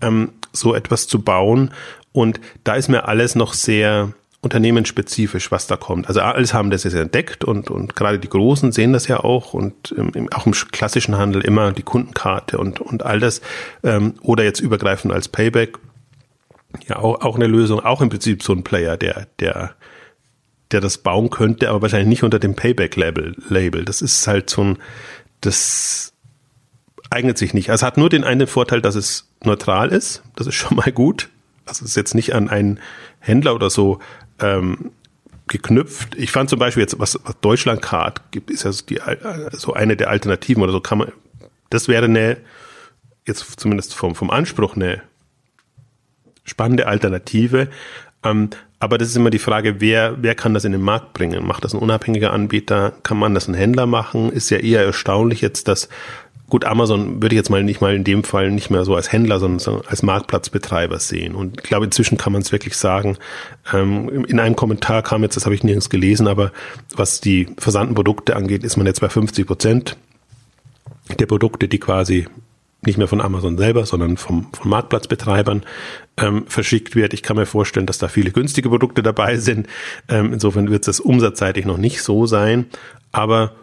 [0.02, 1.72] ähm, so etwas zu bauen.
[2.12, 4.14] Und da ist mir alles noch sehr
[4.46, 6.08] unternehmensspezifisch, was da kommt.
[6.08, 9.54] Also alles haben das jetzt entdeckt und, und gerade die Großen sehen das ja auch
[9.54, 13.42] und ähm, auch im klassischen Handel immer die Kundenkarte und, und all das
[13.84, 15.78] ähm, oder jetzt übergreifend als Payback
[16.88, 19.76] ja auch, auch eine Lösung, auch im Prinzip so ein Player, der, der
[20.72, 23.36] der das bauen könnte, aber wahrscheinlich nicht unter dem Payback-Label.
[23.50, 23.86] Label.
[23.86, 24.78] Das ist halt so ein,
[25.42, 26.14] das
[27.10, 27.70] eignet sich nicht.
[27.70, 30.24] Also es hat nur den einen Vorteil, dass es neutral ist.
[30.36, 31.30] Das ist schon mal gut.
[31.66, 32.80] Also es ist jetzt nicht an einen
[33.20, 34.00] Händler oder so
[34.40, 34.92] ähm,
[35.48, 36.16] geknüpft.
[36.16, 39.00] Ich fand zum Beispiel jetzt, was, was Deutschlandcard gibt, ist ja so, die,
[39.52, 41.12] so eine der Alternativen oder so kann man,
[41.70, 42.38] das wäre eine,
[43.26, 45.02] jetzt zumindest vom, vom Anspruch eine
[46.44, 47.70] spannende Alternative.
[48.24, 51.46] Ähm, aber das ist immer die Frage, wer, wer kann das in den Markt bringen?
[51.46, 52.94] Macht das ein unabhängiger Anbieter?
[53.04, 54.32] Kann man das ein Händler machen?
[54.32, 55.90] Ist ja eher erstaunlich jetzt, dass
[56.50, 59.12] gut, Amazon würde ich jetzt mal nicht mal in dem Fall nicht mehr so als
[59.12, 61.36] Händler, sondern als Marktplatzbetreiber sehen.
[61.36, 63.18] Und ich glaube, inzwischen kann man es wirklich sagen.
[63.74, 66.52] Ähm, in einem Kommentar kam jetzt, das habe ich nirgends gelesen, aber
[66.96, 69.98] was die versandten Produkte angeht, ist man jetzt bei 50 Prozent
[71.20, 72.28] der Produkte, die quasi
[72.86, 75.64] nicht mehr von Amazon selber, sondern vom, von Marktplatzbetreibern
[76.18, 77.14] ähm, verschickt wird.
[77.14, 79.68] Ich kann mir vorstellen, dass da viele günstige Produkte dabei sind.
[80.08, 82.68] Ähm, insofern wird es umsatzseitig noch nicht so sein.
[83.12, 83.56] Aber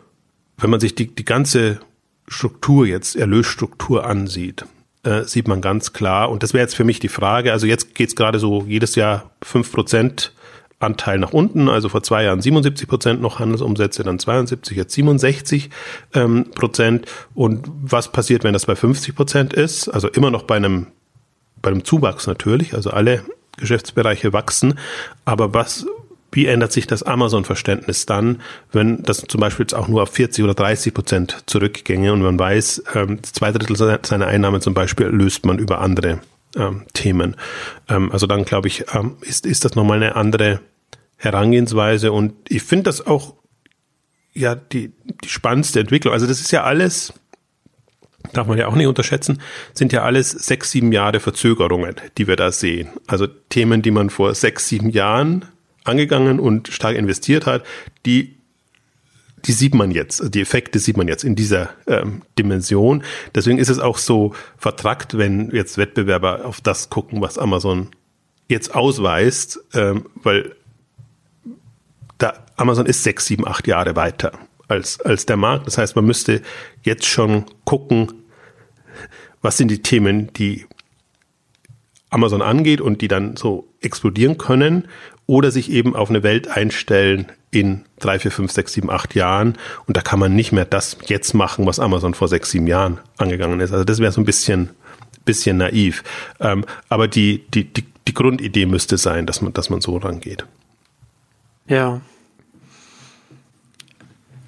[0.59, 1.81] wenn man sich die, die ganze
[2.29, 4.65] Struktur jetzt, Erlösstruktur ansieht,
[5.05, 7.95] äh, sieht man ganz klar, und das wäre jetzt für mich die Frage, also jetzt
[7.95, 10.33] geht es gerade so jedes Jahr fünf Prozent
[10.83, 15.71] Anteil nach unten, also vor zwei Jahren 77 Prozent noch Handelsumsätze, dann 72, jetzt 67
[16.15, 17.07] ähm, Prozent.
[17.35, 19.89] Und was passiert, wenn das bei 50 Prozent ist?
[19.89, 20.89] Also immer noch bei einem,
[21.61, 23.23] bei einem Zuwachs natürlich, also alle
[23.59, 24.79] Geschäftsbereiche wachsen.
[25.25, 25.87] Aber was,
[26.33, 28.40] wie ändert sich das Amazon-Verständnis dann,
[28.73, 32.38] wenn das zum Beispiel jetzt auch nur auf 40 oder 30 Prozent zurückgänge und man
[32.38, 36.21] weiß, ähm, zwei Drittel seiner Einnahmen zum Beispiel löst man über andere
[36.57, 37.37] ähm, Themen.
[37.88, 40.61] Ähm, also dann glaube ich, ähm, ist, ist das nochmal eine andere
[41.16, 43.35] Herangehensweise und ich finde das auch
[44.33, 44.92] ja die,
[45.23, 46.14] die spannendste Entwicklung.
[46.14, 47.12] Also das ist ja alles,
[48.33, 49.40] darf man ja auch nicht unterschätzen,
[49.75, 52.88] sind ja alles sechs, sieben Jahre Verzögerungen, die wir da sehen.
[53.07, 55.45] Also Themen, die man vor sechs, sieben Jahren
[55.85, 57.64] angegangen und stark investiert hat,
[58.07, 58.37] die
[59.45, 63.03] die sieht man jetzt, die Effekte sieht man jetzt in dieser ähm, Dimension.
[63.35, 67.88] Deswegen ist es auch so vertrackt, wenn jetzt Wettbewerber auf das gucken, was Amazon
[68.49, 70.55] jetzt ausweist, ähm, weil
[72.18, 74.33] da Amazon ist sechs, sieben, acht Jahre weiter
[74.68, 75.66] als, als der Markt.
[75.66, 76.42] Das heißt, man müsste
[76.83, 78.12] jetzt schon gucken,
[79.40, 80.66] was sind die Themen, die
[82.11, 84.87] Amazon angeht und die dann so explodieren können
[85.33, 89.57] oder sich eben auf eine Welt einstellen in drei, vier, fünf, sechs, sieben, acht Jahren.
[89.87, 93.01] Und da kann man nicht mehr das jetzt machen, was Amazon vor sechs, sieben Jahren
[93.16, 93.73] angegangen ist.
[93.73, 94.68] Also das wäre so ein bisschen,
[95.25, 96.05] bisschen naiv.
[96.38, 100.45] Ähm, aber die, die, die, die Grundidee müsste sein, dass man, dass man so rangeht.
[101.66, 102.03] Ja,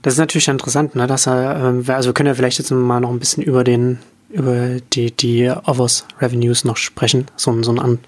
[0.02, 3.00] das ist natürlich interessant, ne, dass er, äh, also wir können ja vielleicht jetzt mal
[3.00, 7.24] noch ein bisschen über den, über die, die Others Revenues noch sprechen.
[7.36, 8.00] So, so ein,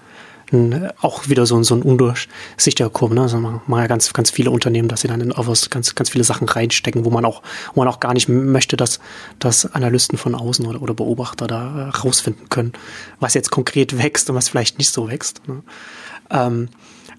[0.51, 3.21] ein auch wieder so, so ein undurchsichtiger Kurve, ne?
[3.21, 6.09] Also man machen ja ganz, ganz viele Unternehmen, dass sie dann in Others ganz, ganz
[6.09, 7.41] viele Sachen reinstecken, wo man auch,
[7.73, 8.99] wo man auch gar nicht möchte, dass,
[9.39, 12.73] dass Analysten von außen oder, oder Beobachter da rausfinden können,
[13.19, 15.47] was jetzt konkret wächst und was vielleicht nicht so wächst.
[15.47, 15.63] Ne?
[16.29, 16.69] Ähm,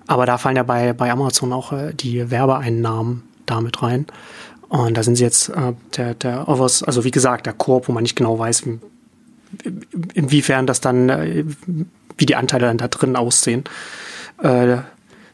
[0.06, 4.06] aber da fallen ja bei, bei Amazon auch äh, die Werbeeinnahmen damit rein.
[4.68, 7.92] Und da sind sie jetzt äh, der, der Overs, also wie gesagt, der Korb, wo
[7.92, 8.64] man nicht genau weiß,
[10.14, 11.44] inwiefern das dann, äh,
[12.16, 13.64] wie die Anteile dann da drin aussehen.
[14.42, 14.78] Äh,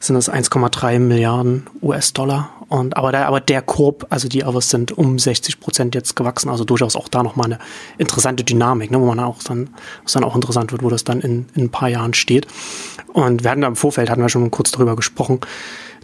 [0.04, 2.50] sind das 1,3 Milliarden US-Dollar.
[2.68, 6.48] Und aber der, aber der Korb, also die Overs sind um 60 Prozent jetzt gewachsen,
[6.48, 7.58] also durchaus auch da nochmal eine
[7.98, 9.70] interessante Dynamik, ne, wo man auch dann,
[10.02, 12.46] was dann auch interessant wird, wo das dann in, in ein paar Jahren steht.
[13.12, 15.40] Und wir hatten da im Vorfeld, hatten wir schon kurz darüber gesprochen,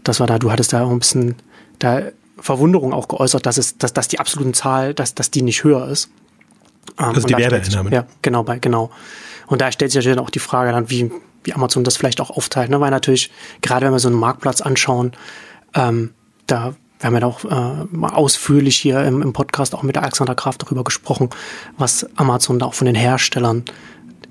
[0.04, 1.36] dass wir da, du hattest da auch ein bisschen
[1.78, 2.02] da
[2.38, 5.88] Verwunderung auch geäußert, dass es, dass, dass die absoluten Zahl, dass, dass die nicht höher
[5.88, 6.08] ist.
[6.98, 7.92] Ähm, also die Werbeeinnahmen.
[7.92, 8.90] Ja, genau, bei, genau.
[9.46, 11.10] Und da stellt sich natürlich auch die Frage dann, wie,
[11.44, 12.80] wie Amazon das vielleicht auch aufteilt, ne?
[12.80, 13.30] weil natürlich,
[13.62, 15.12] gerade wenn wir so einen Marktplatz anschauen,
[15.74, 16.14] ähm,
[16.46, 20.34] da wir haben ja auch äh, mal ausführlich hier im, im Podcast auch mit Alexander
[20.34, 21.30] Graf darüber gesprochen,
[21.78, 23.64] was Amazon da auch von den Herstellern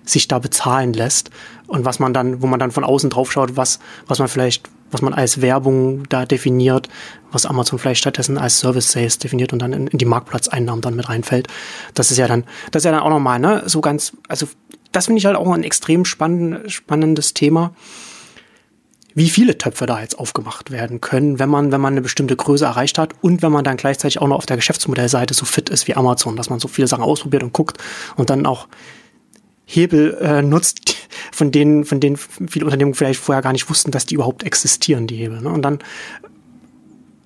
[0.05, 1.31] sich da bezahlen lässt
[1.67, 4.69] und was man dann, wo man dann von außen drauf schaut, was, was man vielleicht
[4.91, 6.89] was man als Werbung da definiert,
[7.31, 10.95] was Amazon vielleicht stattdessen als Service Sales definiert und dann in, in die Marktplatzeinnahmen dann
[10.95, 11.47] mit reinfällt.
[11.93, 14.47] Das ist ja dann, das ist ja dann auch nochmal, ne, so ganz, also
[14.91, 17.73] das finde ich halt auch ein extrem spannend, spannendes Thema,
[19.15, 22.65] wie viele Töpfe da jetzt aufgemacht werden können, wenn man, wenn man eine bestimmte Größe
[22.65, 25.87] erreicht hat und wenn man dann gleichzeitig auch noch auf der Geschäftsmodellseite so fit ist
[25.87, 27.77] wie Amazon, dass man so viele Sachen ausprobiert und guckt
[28.15, 28.67] und dann auch
[29.71, 30.95] Hebel äh, nutzt,
[31.31, 35.05] von denen, von denen viele Unternehmen vielleicht vorher gar nicht wussten, dass die überhaupt existieren,
[35.05, 35.41] die Hebel.
[35.41, 35.49] Ne?
[35.49, 35.77] Und dann,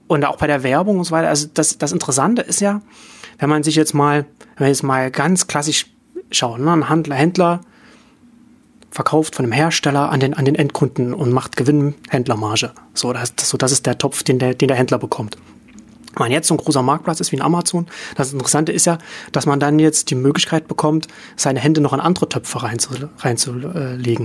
[0.08, 2.82] und auch bei der Werbung und so weiter, also das, das Interessante ist ja,
[3.40, 4.26] wenn man sich jetzt mal,
[4.58, 5.86] wenn wir jetzt mal ganz klassisch
[6.32, 6.74] schauen, ne?
[6.74, 7.62] ein Handler, Händler
[8.92, 12.74] verkauft von dem Hersteller an den, an den Endkunden und macht Gewinn, Händlermarge.
[12.94, 15.38] So, das, so, das ist der Topf, den der, den der Händler bekommt.
[16.16, 18.98] Man jetzt so ein großer Marktplatz ist wie ein Amazon, das Interessante ist ja,
[19.32, 23.10] dass man dann jetzt die Möglichkeit bekommt, seine Hände noch in andere Töpfe reinzulegen.
[23.20, 23.38] Rein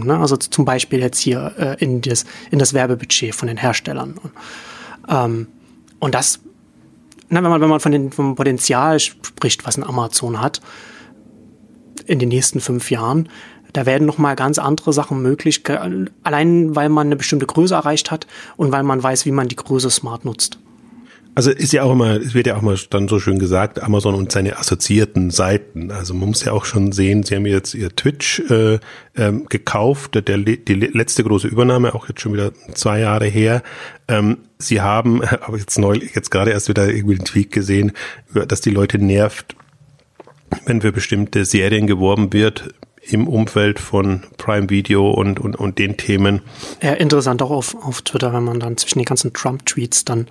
[0.07, 0.19] ne?
[0.19, 4.15] Also zum Beispiel jetzt hier äh, in, das, in das Werbebudget von den Herstellern.
[4.23, 4.33] Und,
[5.09, 5.47] ähm,
[5.99, 6.41] und das,
[7.29, 10.61] na, wenn man, wenn man von dem Potenzial spricht, was ein Amazon hat,
[12.07, 13.29] in den nächsten fünf Jahren,
[13.73, 15.63] da werden noch mal ganz andere Sachen möglich,
[16.23, 19.57] allein weil man eine bestimmte Größe erreicht hat und weil man weiß, wie man die
[19.57, 20.59] Größe smart nutzt.
[21.39, 24.17] Also ist ja auch immer, es wird ja auch mal dann so schön gesagt, Amazon
[24.17, 25.93] und seine assoziierten Seiten.
[25.93, 28.81] Also man muss ja auch schon sehen, sie haben jetzt ihr Twitch äh,
[29.17, 33.63] ähm, gekauft, der, die letzte große Übernahme, auch jetzt schon wieder zwei Jahre her.
[34.09, 37.93] Ähm, sie haben, aber jetzt neulich, jetzt gerade erst wieder irgendwie den Tweet gesehen,
[38.35, 39.55] dass die Leute nervt,
[40.67, 45.97] wenn für bestimmte Serien geworben wird, im Umfeld von Prime Video und, und, und den
[45.97, 46.41] Themen.
[46.83, 50.27] Ja, interessant auch auf, auf Twitter, wenn man dann zwischen den ganzen Trump-Tweets dann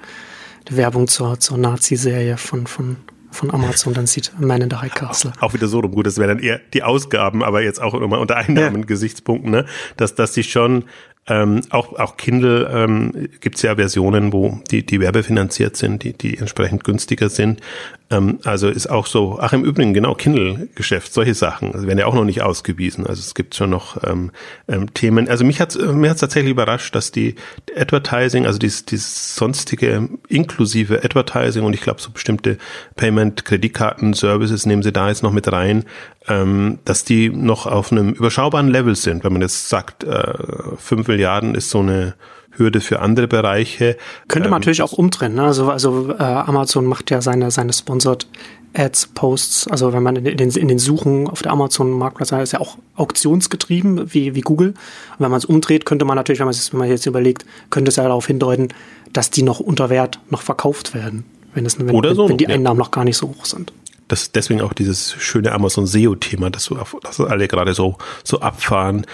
[0.76, 2.98] Werbung zur, zur Nazi-Serie von, von,
[3.32, 5.32] von Amazon dann sieht, Man in the High Castle.
[5.38, 5.92] Auch, auch wieder so rum.
[5.92, 9.62] Gut, das wäre dann eher die Ausgaben, aber jetzt auch immer unter Einnahmengesichtspunkten, ja.
[9.62, 9.68] ne?
[9.96, 10.86] Dass, dass sie schon
[11.30, 16.14] ähm, auch, auch Kindle ähm, gibt es ja Versionen, wo die, die werbefinanziert sind, die,
[16.14, 17.60] die entsprechend günstiger sind.
[18.10, 22.06] Ähm, also ist auch so, ach im Übrigen, genau, Kindle-Geschäft, solche Sachen, also werden ja
[22.06, 23.06] auch noch nicht ausgewiesen.
[23.06, 24.32] Also es gibt schon noch ähm,
[24.68, 25.28] ähm, Themen.
[25.28, 27.36] Also mich hat mir hat's tatsächlich überrascht, dass die
[27.76, 32.58] Advertising, also dieses, dieses sonstige inklusive Advertising und ich glaube so bestimmte
[32.96, 35.84] Payment, Kreditkarten, Services nehmen sie da jetzt noch mit rein,
[36.28, 39.24] ähm, dass die noch auf einem überschaubaren Level sind.
[39.24, 40.34] Wenn man jetzt sagt, äh,
[40.78, 42.16] 5 Milliarden ist so eine
[42.58, 43.98] Hürde für andere Bereiche.
[44.28, 45.36] Könnte man ähm, natürlich auch umdrehen.
[45.36, 45.44] Ne?
[45.44, 48.28] Also, also äh, Amazon macht ja seine, seine Sponsored
[48.74, 49.68] Ads, Posts.
[49.68, 54.14] Also wenn man in den, in den Suchen auf der Amazon-Marktplatz ist ja auch auktionsgetrieben
[54.14, 54.70] wie, wie Google.
[54.70, 57.90] Und wenn man es umdreht, könnte man natürlich, wenn man, wenn man jetzt überlegt, könnte
[57.90, 58.70] es ja darauf hindeuten,
[59.14, 62.48] dass die noch unter Wert noch verkauft werden, wenn, es, wenn, Oder so, wenn die
[62.48, 62.84] Einnahmen ja.
[62.84, 63.72] noch gar nicht so hoch sind
[64.08, 66.70] das deswegen auch dieses schöne Amazon SEO-Thema, das,
[67.04, 69.06] das alle gerade so, so abfahren,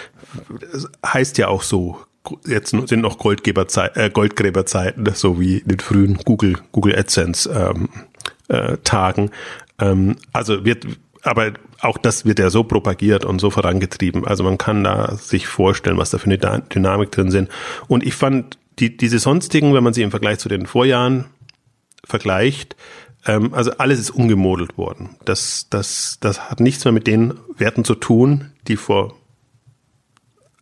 [0.72, 1.98] das heißt ja auch so,
[2.46, 7.90] jetzt sind noch Goldgeberzeit, äh, Goldgräberzeiten, so wie in den frühen Google, Google AdSense ähm,
[8.48, 9.32] äh, Tagen.
[9.80, 10.86] Ähm, also wird,
[11.24, 14.26] aber auch das wird ja so propagiert und so vorangetrieben.
[14.26, 17.50] Also man kann da sich vorstellen, was da für eine Dynamik drin sind.
[17.88, 21.26] Und ich fand die, diese sonstigen, wenn man sie im Vergleich zu den Vorjahren
[22.04, 22.76] vergleicht,
[23.26, 25.18] ähm, also alles ist umgemodelt worden.
[25.26, 29.16] Das, das, das hat nichts mehr mit den Werten zu tun, die vor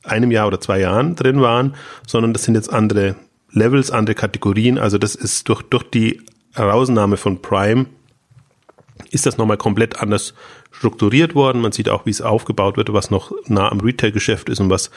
[0.03, 1.75] einem Jahr oder zwei Jahren drin waren,
[2.07, 3.15] sondern das sind jetzt andere
[3.51, 4.77] Levels, andere Kategorien.
[4.77, 6.21] Also das ist durch, durch die
[6.53, 7.85] Herausnahme von Prime
[9.09, 10.33] ist das nochmal komplett anders
[10.71, 11.61] strukturiert worden.
[11.61, 14.89] Man sieht auch, wie es aufgebaut wird, was noch nah am Retail-Geschäft ist und was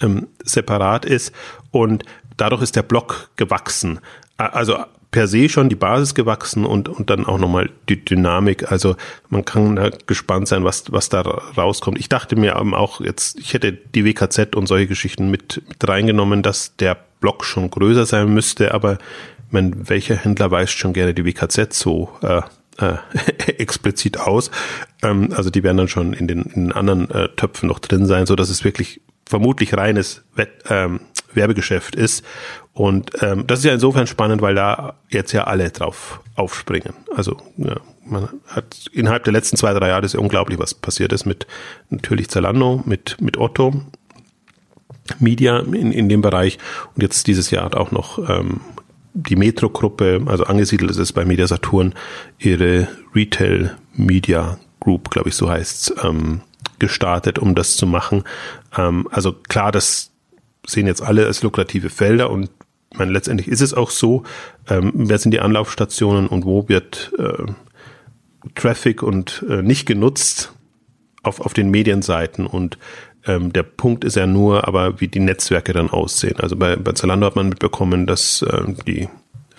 [0.00, 1.32] ähm, separat ist.
[1.70, 2.04] Und
[2.36, 4.00] dadurch ist der Block gewachsen.
[4.36, 4.78] Also
[5.10, 8.70] per se schon die Basis gewachsen und, und dann auch nochmal die Dynamik.
[8.70, 8.96] Also
[9.30, 11.98] man kann da gespannt sein, was, was da rauskommt.
[11.98, 16.42] Ich dachte mir auch jetzt, ich hätte die WKZ und solche Geschichten mit, mit reingenommen,
[16.42, 18.98] dass der Block schon größer sein müsste, aber
[19.50, 22.42] man, welcher Händler weist schon gerne die WKZ so äh,
[22.78, 22.98] äh,
[23.58, 24.50] explizit aus?
[25.02, 28.06] Ähm, also die werden dann schon in den, in den anderen äh, Töpfen noch drin
[28.06, 31.00] sein, so dass es wirklich vermutlich reines Wett, ähm,
[31.34, 32.24] Werbegeschäft ist.
[32.78, 36.94] Und ähm, das ist ja insofern spannend, weil da jetzt ja alle drauf aufspringen.
[37.12, 37.74] Also ja,
[38.06, 41.48] man hat innerhalb der letzten zwei, drei Jahre ist ja unglaublich, was passiert ist mit
[41.90, 43.82] natürlich Zalando, mit, mit Otto,
[45.18, 46.58] Media in, in dem Bereich
[46.94, 48.60] und jetzt dieses Jahr hat auch noch ähm,
[49.12, 51.96] die Metro-Gruppe, also angesiedelt ist es bei Media Saturn,
[52.38, 56.42] ihre Retail Media Group, glaube ich, so heißt's, ähm,
[56.78, 58.22] gestartet, um das zu machen.
[58.76, 60.12] Ähm, also klar, das
[60.64, 62.50] sehen jetzt alle als lukrative Felder und
[62.96, 64.22] meine, letztendlich ist es auch so,
[64.68, 67.44] ähm, wer sind die Anlaufstationen und wo wird äh,
[68.54, 70.52] Traffic und äh, nicht genutzt
[71.22, 72.78] auf, auf den Medienseiten und
[73.26, 76.40] ähm, der Punkt ist ja nur, aber wie die Netzwerke dann aussehen.
[76.40, 79.08] Also bei, bei Zalando hat man mitbekommen, dass äh, die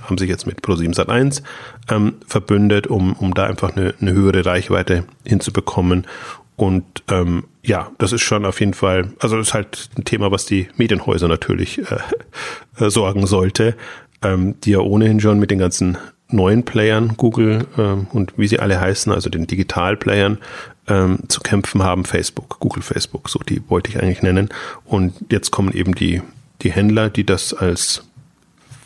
[0.01, 1.43] haben sich jetzt mit Pro7 Sat1
[1.89, 6.07] ähm, verbündet, um, um da einfach eine, eine höhere Reichweite hinzubekommen.
[6.55, 10.31] Und ähm, ja, das ist schon auf jeden Fall, also das ist halt ein Thema,
[10.31, 13.75] was die Medienhäuser natürlich äh, äh, sorgen sollte,
[14.23, 15.97] ähm, die ja ohnehin schon mit den ganzen
[16.29, 20.39] neuen Playern, Google ähm, und wie sie alle heißen, also den Digitalplayern,
[20.87, 24.49] ähm, zu kämpfen haben, Facebook, Google Facebook, so die wollte ich eigentlich nennen.
[24.83, 26.23] Und jetzt kommen eben die,
[26.63, 28.03] die Händler, die das als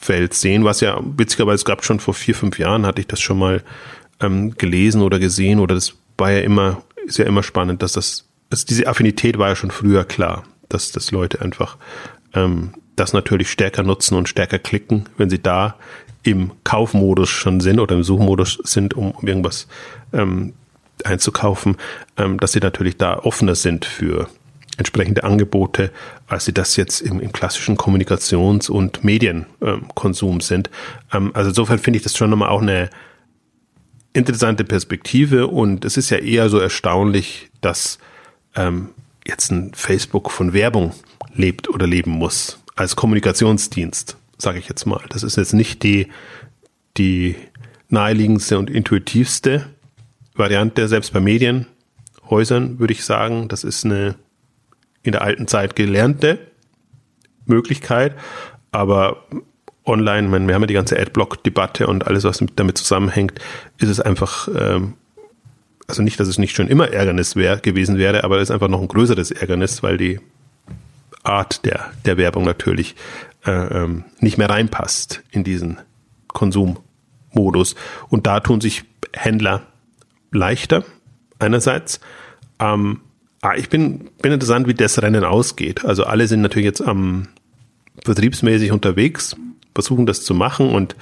[0.01, 3.39] Feld sehen, was ja witzigerweise gab schon vor vier, fünf Jahren, hatte ich das schon
[3.39, 3.63] mal
[4.19, 8.25] ähm, gelesen oder gesehen oder das war ja immer ist ja immer spannend, dass das,
[8.49, 11.77] also diese Affinität war ja schon früher klar, dass, dass Leute einfach
[12.33, 15.75] ähm, das natürlich stärker nutzen und stärker klicken, wenn sie da
[16.23, 19.67] im Kaufmodus schon sind oder im Suchmodus sind, um, um irgendwas
[20.13, 20.53] ähm,
[21.03, 21.77] einzukaufen,
[22.17, 24.29] ähm, dass sie natürlich da offener sind für
[24.77, 25.91] entsprechende Angebote,
[26.27, 30.69] als sie das jetzt im, im klassischen Kommunikations- und Medienkonsum ähm, sind.
[31.11, 32.89] Ähm, also insofern finde ich das schon nochmal auch eine
[34.13, 37.99] interessante Perspektive und es ist ja eher so erstaunlich, dass
[38.55, 38.89] ähm,
[39.25, 40.93] jetzt ein Facebook von Werbung
[41.33, 45.01] lebt oder leben muss als Kommunikationsdienst, sage ich jetzt mal.
[45.09, 46.07] Das ist jetzt nicht die,
[46.97, 47.35] die
[47.89, 49.67] naheliegendste und intuitivste
[50.35, 53.47] Variante, selbst bei Medienhäusern würde ich sagen.
[53.47, 54.15] Das ist eine
[55.03, 56.39] in der alten Zeit gelernte
[57.45, 58.15] Möglichkeit,
[58.71, 59.25] aber
[59.85, 63.39] online, meine, wir haben ja die ganze Adblock-Debatte und alles, was damit zusammenhängt,
[63.77, 64.93] ist es einfach, ähm,
[65.87, 68.69] also nicht, dass es nicht schon immer Ärgernis wär, gewesen wäre, aber es ist einfach
[68.69, 70.19] noch ein größeres Ärgernis, weil die
[71.23, 72.95] Art der, der Werbung natürlich
[73.45, 75.77] äh, ähm, nicht mehr reinpasst in diesen
[76.27, 77.75] Konsummodus.
[78.09, 79.63] Und da tun sich Händler
[80.31, 80.83] leichter,
[81.39, 81.99] einerseits.
[82.59, 83.01] Ähm,
[83.41, 85.85] ah, ich bin, bin interessant, wie das Rennen ausgeht.
[85.85, 87.27] Also alle sind natürlich jetzt am
[88.03, 89.35] vertriebsmäßig unterwegs,
[89.73, 90.95] versuchen das zu machen und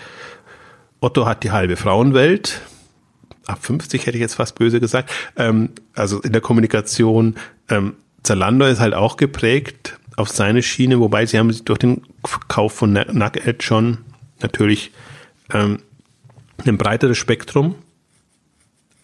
[1.00, 2.62] Otto hat die halbe Frauenwelt.
[3.48, 5.12] Ab 50 hätte ich jetzt fast böse gesagt.
[5.36, 7.36] Ähm, also in der Kommunikation.
[7.70, 12.04] Ähm, Zalando ist halt auch geprägt auf seine Schiene, wobei sie haben durch den
[12.48, 14.00] Kauf von Nugget schon
[14.42, 14.92] natürlich
[15.52, 15.80] ähm,
[16.66, 17.76] ein breiteres Spektrum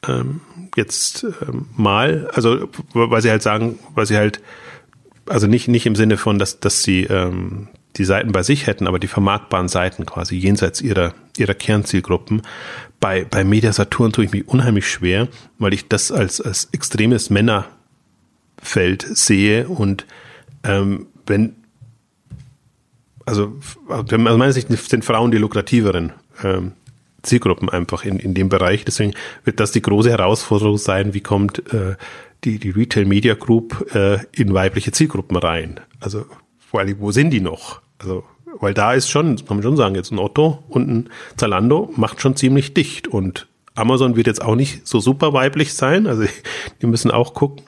[0.08, 0.42] ähm,
[0.76, 4.42] jetzt ähm, mal, also weil sie halt sagen, weil sie halt,
[5.26, 7.68] also nicht, nicht im Sinne von, dass, dass sie ähm,
[7.98, 12.42] die Seiten bei sich hätten, aber die vermarktbaren Seiten quasi jenseits ihrer, ihrer Kernzielgruppen.
[13.00, 15.28] Bei, bei Media Saturn tue ich mich unheimlich schwer,
[15.60, 17.68] weil ich das als, als extremes Männerfeld
[19.02, 20.06] sehe und
[20.64, 21.56] ähm, wenn,
[23.26, 23.58] also,
[23.90, 26.72] also meiner Sicht sind Frauen die lukrativeren ähm,
[27.24, 28.86] Zielgruppen einfach in, in dem Bereich.
[28.86, 31.96] Deswegen wird das die große Herausforderung sein, wie kommt äh,
[32.44, 35.80] die, die Retail Media Group äh, in weibliche Zielgruppen rein.
[36.00, 36.26] Also
[36.60, 37.82] vor allem, wo sind die noch?
[38.00, 38.24] Also,
[38.60, 42.22] weil da ist schon, kann man schon sagen, jetzt ein Otto und ein Zalando macht
[42.22, 46.08] schon ziemlich dicht und Amazon wird jetzt auch nicht so super weiblich sein.
[46.08, 46.26] Also
[46.82, 47.64] die müssen auch gucken.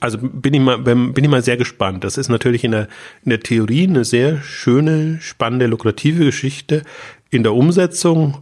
[0.00, 2.04] Also bin ich mal, bin ich mal sehr gespannt.
[2.04, 2.88] Das ist natürlich in der,
[3.24, 6.82] in der Theorie eine sehr schöne, spannende, lukrative Geschichte
[7.30, 8.38] in der Umsetzung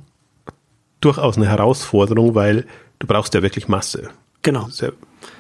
[1.01, 2.67] durchaus eine Herausforderung, weil
[2.99, 4.11] du brauchst ja wirklich Masse.
[4.43, 4.69] Genau.
[4.69, 4.93] Sehr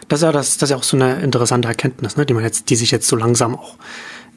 [0.08, 2.44] das ist ja das, das ist ja auch so eine interessante Erkenntnis, ne, die man
[2.44, 3.76] jetzt, die sich jetzt so langsam auch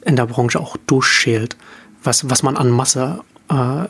[0.02, 1.56] in der Branche auch durchschält,
[2.02, 3.86] was, was man an Masse äh,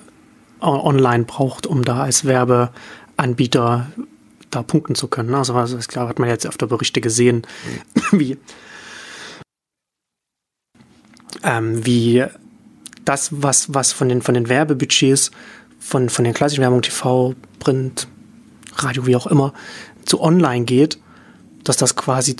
[0.60, 3.86] online braucht, um da als Werbeanbieter
[4.50, 5.34] da punkten zu können.
[5.34, 7.46] Also, also ist klar, hat man jetzt auf der Berichte gesehen,
[8.12, 8.36] wie,
[11.42, 12.24] ähm, wie
[13.04, 15.30] das, was, was von den, von den Werbebudgets,
[15.78, 18.08] von, von den klassischen Werbung, TV, Print,
[18.76, 19.52] Radio, wie auch immer,
[20.04, 20.98] zu online geht,
[21.64, 22.36] dass das quasi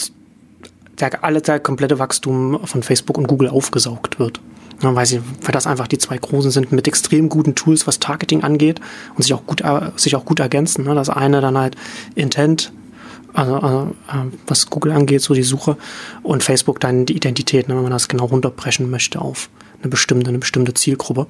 [1.01, 4.41] der, alle der komplette Wachstum von Facebook und Google aufgesaugt wird.
[4.83, 7.99] Ja, weil, sie, weil das einfach die zwei großen sind mit extrem guten Tools, was
[7.99, 8.81] Targeting angeht
[9.15, 10.85] und sich auch gut, äh, sich auch gut ergänzen.
[10.85, 10.95] Ne?
[10.95, 11.77] Das eine dann halt
[12.15, 12.73] Intent,
[13.35, 13.93] also, also
[14.47, 15.77] was Google angeht, so die Suche
[16.23, 19.51] und Facebook dann die Identität, ne, wenn man das genau runterbrechen möchte auf
[19.83, 21.27] eine bestimmte, eine bestimmte Zielgruppe.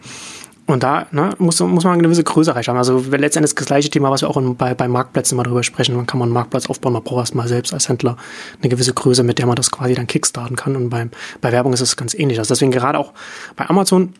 [0.70, 2.76] Und da ne, muss, muss man eine gewisse Größe erreichen.
[2.76, 5.96] Also letztendlich das gleiche Thema, was wir auch in, bei, bei Marktplätzen mal darüber sprechen.
[5.96, 8.16] Man kann man einen Marktplatz aufbauen, man braucht erstmal selbst als Händler
[8.60, 10.76] eine gewisse Größe, mit der man das quasi dann kickstarten kann.
[10.76, 11.10] Und beim,
[11.40, 12.38] bei Werbung ist es ganz ähnlich.
[12.38, 13.12] Also deswegen gerade auch
[13.56, 14.14] bei Amazon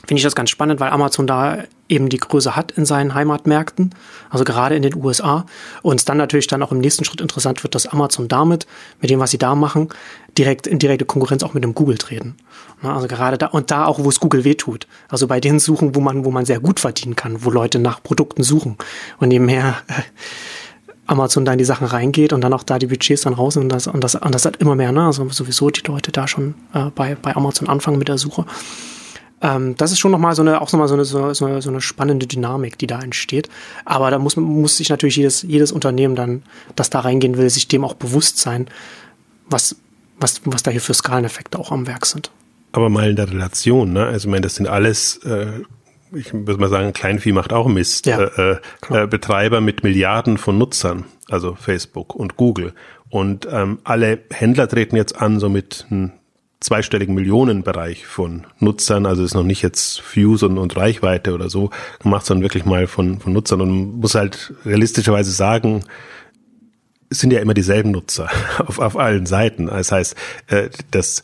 [0.00, 3.94] finde ich das ganz spannend, weil Amazon da eben die Größe hat in seinen Heimatmärkten,
[4.30, 5.46] also gerade in den USA.
[5.82, 8.66] Und es dann natürlich dann auch im nächsten Schritt interessant wird, dass Amazon damit,
[9.00, 9.88] mit dem, was sie da machen,
[10.36, 12.36] direkt in direkte Konkurrenz auch mit dem Google treten.
[12.82, 14.86] Also gerade da und da auch, wo es Google wehtut.
[15.08, 18.02] Also bei den Suchen, wo man, wo man sehr gut verdienen kann, wo Leute nach
[18.02, 18.76] Produkten suchen
[19.20, 20.02] und nebenher äh,
[21.06, 23.68] Amazon da in die Sachen reingeht und dann auch da die Budgets dann raus und
[23.68, 25.04] das, und das, und das hat immer mehr, ne?
[25.04, 28.46] Also sowieso die Leute da schon äh, bei, bei Amazon anfangen mit der Suche.
[29.44, 32.26] Ähm, das ist schon nochmal so eine, auch nochmal so eine, so, so, eine spannende
[32.26, 33.50] Dynamik, die da entsteht.
[33.84, 36.42] Aber da muss, muss sich natürlich jedes, jedes Unternehmen dann,
[36.76, 38.68] das da reingehen will, sich dem auch bewusst sein,
[39.46, 39.76] was,
[40.18, 42.30] was, was da hier für Skaleneffekte auch am Werk sind.
[42.72, 44.06] Aber mal in der Relation, ne?
[44.06, 45.60] Also ich meine, das sind alles, äh,
[46.14, 48.06] ich würde mal sagen, Kleinvieh macht auch Mist.
[48.06, 48.56] Ja, äh,
[48.90, 52.72] äh, Betreiber mit Milliarden von Nutzern, also Facebook und Google.
[53.10, 56.12] Und ähm, alle Händler treten jetzt an, so mit einem
[56.64, 61.68] zweistelligen Millionenbereich von Nutzern, also ist noch nicht jetzt Views und, und Reichweite oder so
[62.02, 65.84] gemacht, sondern wirklich mal von, von Nutzern und muss halt realistischerweise sagen,
[67.10, 69.66] es sind ja immer dieselben Nutzer auf, auf allen Seiten.
[69.66, 71.22] Das heißt, äh, dass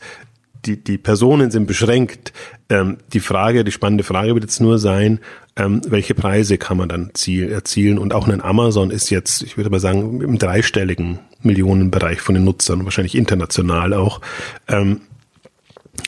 [0.66, 2.34] die, die Personen sind beschränkt.
[2.68, 5.20] Ähm, die Frage, die spannende Frage wird jetzt nur sein,
[5.56, 7.98] ähm, welche Preise kann man dann ziel, erzielen?
[7.98, 12.44] Und auch ein Amazon ist jetzt, ich würde mal sagen, im dreistelligen Millionenbereich von den
[12.44, 14.20] Nutzern, wahrscheinlich international auch.
[14.68, 15.00] Ähm,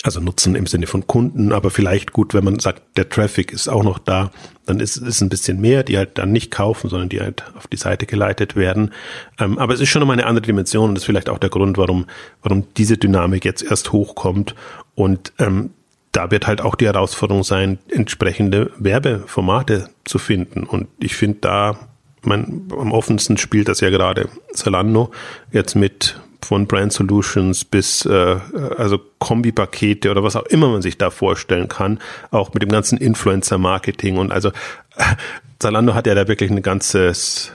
[0.03, 3.69] also Nutzen im Sinne von Kunden, aber vielleicht gut, wenn man sagt, der Traffic ist
[3.69, 4.31] auch noch da,
[4.67, 7.67] dann ist es ein bisschen mehr, die halt dann nicht kaufen, sondern die halt auf
[7.67, 8.93] die Seite geleitet werden.
[9.39, 11.51] Ähm, aber es ist schon nochmal eine andere Dimension und das ist vielleicht auch der
[11.51, 12.07] Grund, warum,
[12.43, 14.55] warum diese Dynamik jetzt erst hochkommt.
[14.95, 15.71] Und ähm,
[16.13, 20.65] da wird halt auch die Herausforderung sein, entsprechende Werbeformate zu finden.
[20.65, 21.89] Und ich finde da,
[22.23, 25.11] mein, am offensten spielt das ja gerade Zalando
[25.51, 28.37] jetzt mit von Brand Solutions bis äh,
[28.77, 31.99] also Kombipakete oder was auch immer man sich da vorstellen kann,
[32.31, 34.51] auch mit dem ganzen Influencer-Marketing und also
[34.97, 35.05] äh,
[35.59, 37.53] Zalando hat ja da wirklich ein ganzes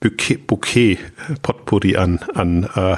[0.00, 0.98] Bouquet, Bouquet
[1.42, 2.96] Potpourri an, an äh,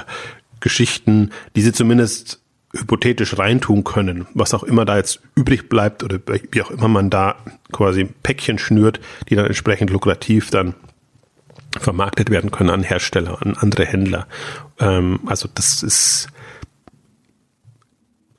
[0.61, 2.41] Geschichten, die sie zumindest
[2.75, 6.19] hypothetisch reintun können, was auch immer da jetzt übrig bleibt oder
[6.51, 7.37] wie auch immer man da
[7.71, 10.75] quasi Päckchen schnürt, die dann entsprechend lukrativ dann
[11.81, 14.27] vermarktet werden können an Hersteller, an andere Händler.
[14.79, 16.29] Ähm, also das ist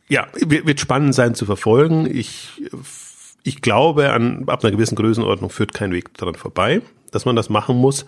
[0.10, 2.06] ja, wird spannend sein zu verfolgen.
[2.06, 2.62] Ich,
[3.44, 6.82] ich glaube, an, ab einer gewissen Größenordnung führt kein Weg daran vorbei,
[7.12, 8.06] dass man das machen muss.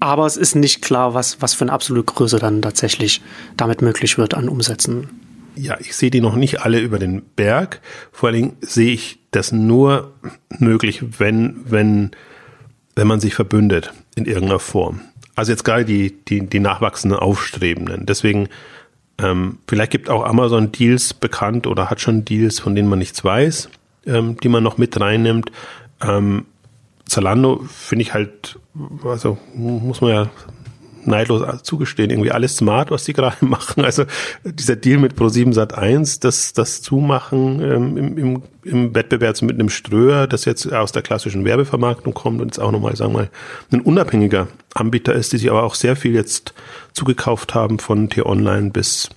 [0.00, 3.20] Aber es ist nicht klar, was, was für eine absolute Größe dann tatsächlich
[3.56, 5.08] damit möglich wird an Umsätzen.
[5.54, 7.80] Ja, ich sehe die noch nicht alle über den Berg.
[8.12, 10.14] Vor allen Dingen sehe ich das nur
[10.58, 12.12] möglich, wenn, wenn
[12.98, 15.00] wenn man sich verbündet in irgendeiner Form.
[15.34, 18.06] Also jetzt gerade die, die, die nachwachsenden Aufstrebenden.
[18.06, 18.48] Deswegen,
[19.18, 23.24] ähm, vielleicht gibt auch Amazon Deals bekannt oder hat schon Deals, von denen man nichts
[23.24, 23.70] weiß,
[24.06, 25.52] ähm, die man noch mit reinnimmt.
[26.02, 26.46] Ähm,
[27.06, 28.58] Zalando finde ich halt,
[29.04, 30.30] also muss man ja
[31.08, 33.84] neidlos zugestehen, irgendwie alles smart, was die gerade machen.
[33.84, 34.04] Also
[34.44, 39.54] dieser Deal mit Pro7 Sat 1, das, das Zumachen ähm, im, im, im Wettbewerb mit
[39.54, 43.18] einem Ströer, das jetzt aus der klassischen Werbevermarktung kommt und jetzt auch nochmal, sagen wir
[43.18, 43.30] mal,
[43.72, 46.54] ein unabhängiger Anbieter ist, die sich aber auch sehr viel jetzt
[46.92, 49.10] zugekauft haben von T-Online bis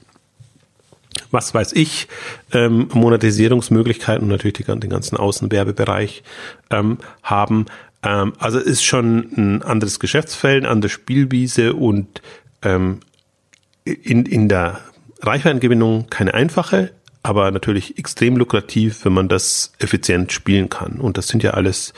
[1.31, 2.07] was weiß ich,
[2.51, 6.23] ähm, Monetisierungsmöglichkeiten und natürlich die, den ganzen Außenwerbebereich
[6.69, 7.65] ähm, haben.
[8.03, 12.21] Ähm, also ist schon ein anderes Geschäftsfeld, eine andere Spielwiese und
[12.61, 12.99] ähm,
[13.83, 14.79] in, in der
[15.21, 16.91] Reichweitengewinnung keine einfache,
[17.23, 20.99] aber natürlich extrem lukrativ, wenn man das effizient spielen kann.
[20.99, 21.93] Und das sind ja alles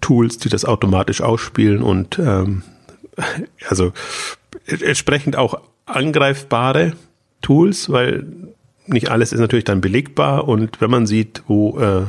[0.00, 2.62] Tools, die das automatisch ausspielen und ähm,
[3.68, 3.92] also
[4.66, 6.92] entsprechend auch angreifbare
[7.42, 8.24] Tools, weil
[8.86, 12.04] nicht alles ist natürlich dann belegbar und wenn man sieht, wo äh,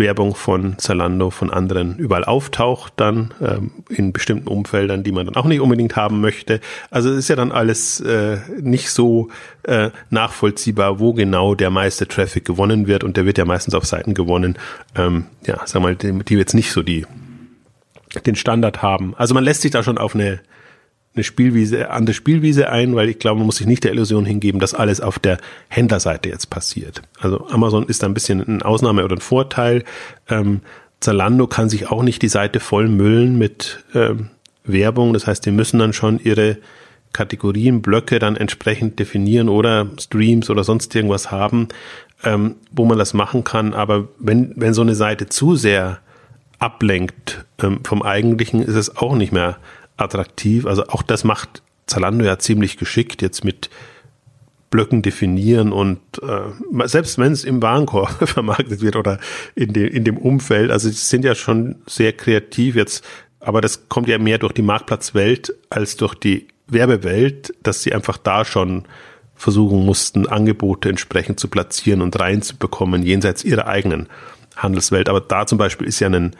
[0.00, 5.36] Werbung von Zalando, von anderen überall auftaucht, dann ähm, in bestimmten Umfeldern, die man dann
[5.36, 6.60] auch nicht unbedingt haben möchte.
[6.90, 9.28] Also es ist ja dann alles äh, nicht so
[9.62, 13.86] äh, nachvollziehbar, wo genau der meiste Traffic gewonnen wird und der wird ja meistens auf
[13.86, 14.58] Seiten gewonnen,
[14.96, 17.06] ähm, ja, sag mal, die, die jetzt nicht so die
[18.26, 19.14] den Standard haben.
[19.16, 20.40] Also man lässt sich da schon auf eine
[21.14, 24.24] eine Spielwiese, an der Spielwiese ein, weil ich glaube, man muss sich nicht der Illusion
[24.24, 25.38] hingeben, dass alles auf der
[25.68, 27.02] Händlerseite jetzt passiert.
[27.18, 29.84] Also Amazon ist da ein bisschen eine Ausnahme oder ein Vorteil.
[30.28, 30.60] Ähm,
[31.00, 34.28] Zalando kann sich auch nicht die Seite voll müllen mit ähm,
[34.64, 35.12] Werbung.
[35.12, 36.58] Das heißt, die müssen dann schon ihre
[37.12, 41.68] Kategorien, Blöcke dann entsprechend definieren oder Streams oder sonst irgendwas haben,
[42.22, 43.74] ähm, wo man das machen kann.
[43.74, 45.98] Aber wenn, wenn so eine Seite zu sehr
[46.60, 49.56] ablenkt ähm, vom Eigentlichen, ist es auch nicht mehr
[50.00, 50.66] attraktiv.
[50.66, 53.70] Also auch das macht Zalando ja ziemlich geschickt jetzt mit
[54.70, 59.18] Blöcken definieren und äh, selbst wenn es im Warenkorb vermarktet wird oder
[59.56, 63.04] in, de, in dem Umfeld, also sie sind ja schon sehr kreativ jetzt,
[63.40, 68.16] aber das kommt ja mehr durch die Marktplatzwelt als durch die Werbewelt, dass sie einfach
[68.16, 68.84] da schon
[69.34, 74.08] versuchen mussten, Angebote entsprechend zu platzieren und reinzubekommen, jenseits ihrer eigenen
[74.54, 75.08] Handelswelt.
[75.08, 76.36] Aber da zum Beispiel ist ja ein,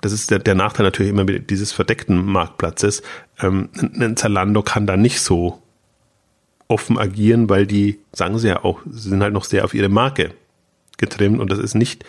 [0.00, 3.02] das ist der, der Nachteil natürlich immer dieses verdeckten Marktplatzes.
[3.40, 5.60] Ähm, ein Zalando kann da nicht so
[6.68, 9.88] offen agieren, weil die, sagen sie ja auch, sie sind halt noch sehr auf ihre
[9.88, 10.32] Marke
[10.98, 12.04] getrimmt und das ist nicht,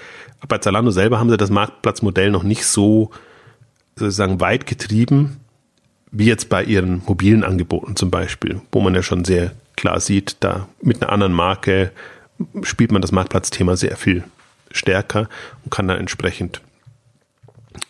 [0.47, 3.11] bei Zalando selber haben sie das Marktplatzmodell noch nicht so
[3.95, 5.37] sozusagen weit getrieben,
[6.11, 10.37] wie jetzt bei ihren mobilen Angeboten zum Beispiel, wo man ja schon sehr klar sieht,
[10.41, 11.91] da mit einer anderen Marke
[12.63, 14.23] spielt man das Marktplatzthema sehr viel
[14.71, 15.29] stärker
[15.63, 16.61] und kann dann entsprechend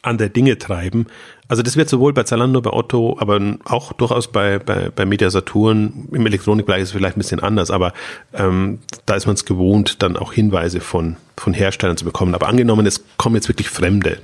[0.01, 1.07] an der Dinge treiben.
[1.47, 5.29] Also das wird sowohl bei Zalando, bei Otto, aber auch durchaus bei, bei, bei Media
[5.29, 7.93] Saturn, im Elektronikbereich ist es vielleicht ein bisschen anders, aber
[8.33, 12.35] ähm, da ist man es gewohnt, dann auch Hinweise von, von Herstellern zu bekommen.
[12.35, 14.19] Aber angenommen, es kommen jetzt wirklich Fremde,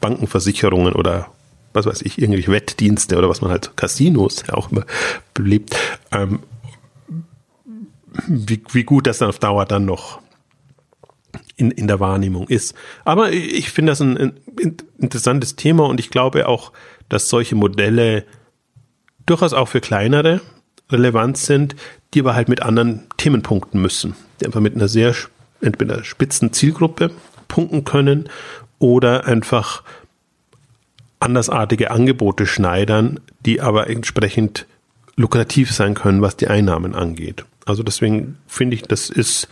[0.00, 1.28] Bankenversicherungen oder
[1.74, 4.84] was weiß ich, irgendwelche Wettdienste oder was man halt Casinos auch immer
[5.34, 5.76] beliebt.
[6.10, 6.40] Ähm,
[8.26, 10.20] wie, wie gut das dann auf Dauer dann noch
[11.58, 12.74] in, in der Wahrnehmung ist.
[13.04, 14.32] Aber ich finde das ein, ein
[14.98, 16.72] interessantes Thema und ich glaube auch,
[17.08, 18.24] dass solche Modelle
[19.26, 20.40] durchaus auch für kleinere
[20.90, 21.76] relevant sind,
[22.14, 24.14] die aber halt mit anderen Themen punkten müssen.
[24.40, 25.14] Die einfach mit einer sehr
[25.60, 27.10] entweder spitzen Zielgruppe
[27.48, 28.28] punkten können
[28.78, 29.82] oder einfach
[31.20, 34.66] andersartige Angebote schneidern, die aber entsprechend
[35.16, 37.44] lukrativ sein können, was die Einnahmen angeht.
[37.66, 39.48] Also deswegen finde ich, das ist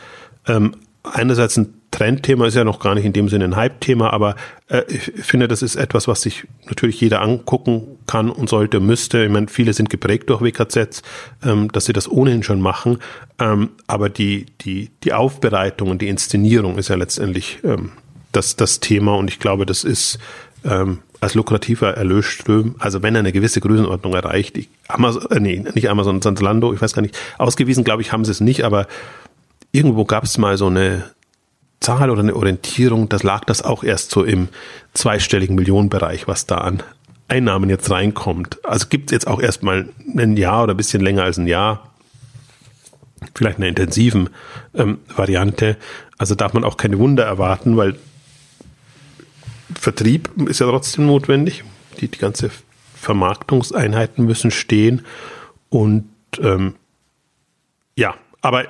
[0.47, 4.37] ähm, einerseits ein Trendthema, ist ja noch gar nicht in dem Sinne ein Hype-Thema, aber
[4.69, 9.25] äh, ich finde, das ist etwas, was sich natürlich jeder angucken kann und sollte, müsste.
[9.25, 11.03] Ich meine, viele sind geprägt durch WKZs,
[11.43, 12.99] ähm, dass sie das ohnehin schon machen,
[13.39, 17.93] ähm, aber die, die, die Aufbereitung und die Inszenierung ist ja letztendlich ähm,
[18.33, 19.15] das, das Thema.
[19.15, 20.19] Und ich glaube, das ist
[20.65, 25.65] ähm, als lukrativer Erlösström, also wenn er eine gewisse Größenordnung erreicht, ich, Amazon, äh, nee,
[25.75, 28.87] nicht Amazon, Zalando, ich weiß gar nicht, ausgewiesen, glaube ich, haben sie es nicht, aber
[29.73, 31.16] irgendwo gab es mal so eine
[31.87, 34.49] Zahl oder eine Orientierung, das lag das auch erst so im
[34.93, 36.83] zweistelligen Millionenbereich, was da an
[37.29, 38.59] Einnahmen jetzt reinkommt.
[38.65, 41.93] Also gibt es jetzt auch erstmal ein Jahr oder ein bisschen länger als ein Jahr,
[43.37, 44.31] vielleicht eine intensiven
[44.75, 45.77] ähm, Variante.
[46.19, 47.97] Also darf man auch keine Wunder erwarten, weil
[49.73, 51.63] Vertrieb ist ja trotzdem notwendig.
[52.01, 52.51] Die, die ganze
[52.97, 55.07] Vermarktungseinheiten müssen stehen.
[55.69, 56.09] Und
[56.41, 56.75] ähm,
[57.95, 58.65] ja, aber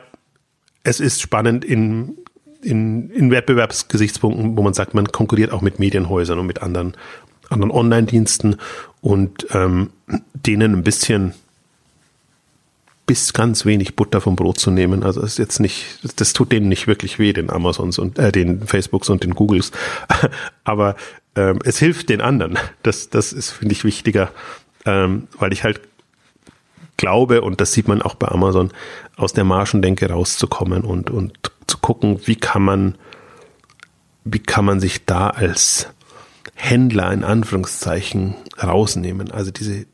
[0.82, 2.18] es ist spannend in,
[2.62, 6.96] in, in Wettbewerbsgesichtspunkten, wo man sagt, man konkurriert auch mit Medienhäusern und mit anderen,
[7.48, 8.56] anderen Online-Diensten
[9.00, 9.90] und ähm,
[10.34, 11.34] denen ein bisschen
[13.06, 15.04] bis ganz wenig Butter vom Brot zu nehmen.
[15.04, 18.66] Also ist jetzt nicht, das tut denen nicht wirklich weh, den Amazons und äh, den
[18.66, 19.70] Facebooks und den Googles.
[20.64, 20.96] Aber
[21.36, 22.58] ähm, es hilft den anderen.
[22.82, 24.32] Das, das ist, finde ich, wichtiger,
[24.84, 25.80] ähm, weil ich halt
[26.96, 28.72] glaube, und das sieht man auch bei Amazon,
[29.16, 32.98] aus der Margendenke rauszukommen und, und zu gucken, wie kann man,
[34.24, 35.88] wie kann man sich da als
[36.54, 39.30] Händler in Anführungszeichen rausnehmen.
[39.30, 39.86] Also diese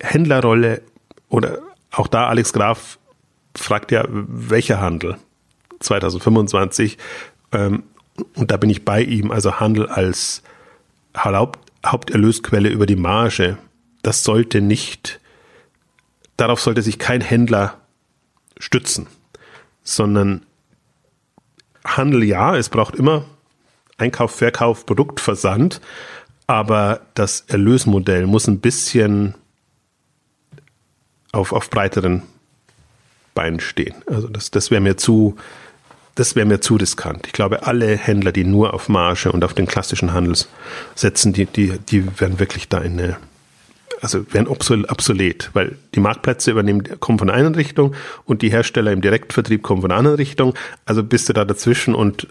[0.00, 0.82] Händlerrolle
[1.28, 1.58] oder
[1.90, 2.98] auch da Alex Graf
[3.56, 5.16] fragt ja, welcher Handel?
[5.80, 6.98] 2025
[7.52, 7.84] ähm,
[8.34, 10.42] und da bin ich bei ihm, also Handel als
[11.16, 13.56] Haupt, Haupterlösquelle über die Marge,
[14.02, 15.20] das sollte nicht,
[16.36, 17.78] darauf sollte sich kein Händler
[18.58, 19.06] stützen,
[19.94, 20.44] sondern
[21.84, 23.24] Handel ja, es braucht immer
[23.98, 25.80] Einkauf, Verkauf, Produktversand,
[26.46, 29.34] aber das Erlösmodell muss ein bisschen
[31.32, 32.22] auf, auf breiteren
[33.34, 33.94] Beinen stehen.
[34.06, 35.36] Also das, das wäre mir zu,
[36.14, 37.26] das wäre mir zu riskant.
[37.26, 40.36] Ich glaube, alle Händler, die nur auf Marge und auf den klassischen Handel
[40.94, 43.16] setzen, die, die, die werden wirklich da in eine,
[44.00, 47.94] also werden obsolet, weil die Marktplätze übernehmen, kommen von einer Richtung
[48.24, 50.54] und die Hersteller im Direktvertrieb kommen von einer anderen Richtung.
[50.86, 52.26] Also bist du da dazwischen und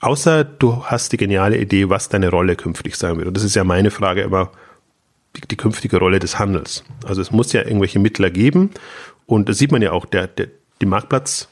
[0.00, 3.28] außer du hast die geniale Idee, was deine Rolle künftig sein wird.
[3.28, 4.50] Und das ist ja meine Frage immer,
[5.36, 6.84] die, die künftige Rolle des Handels.
[7.06, 8.70] Also es muss ja irgendwelche Mittler geben
[9.26, 10.48] und das sieht man ja auch, der, der,
[10.80, 11.48] die Marktplatz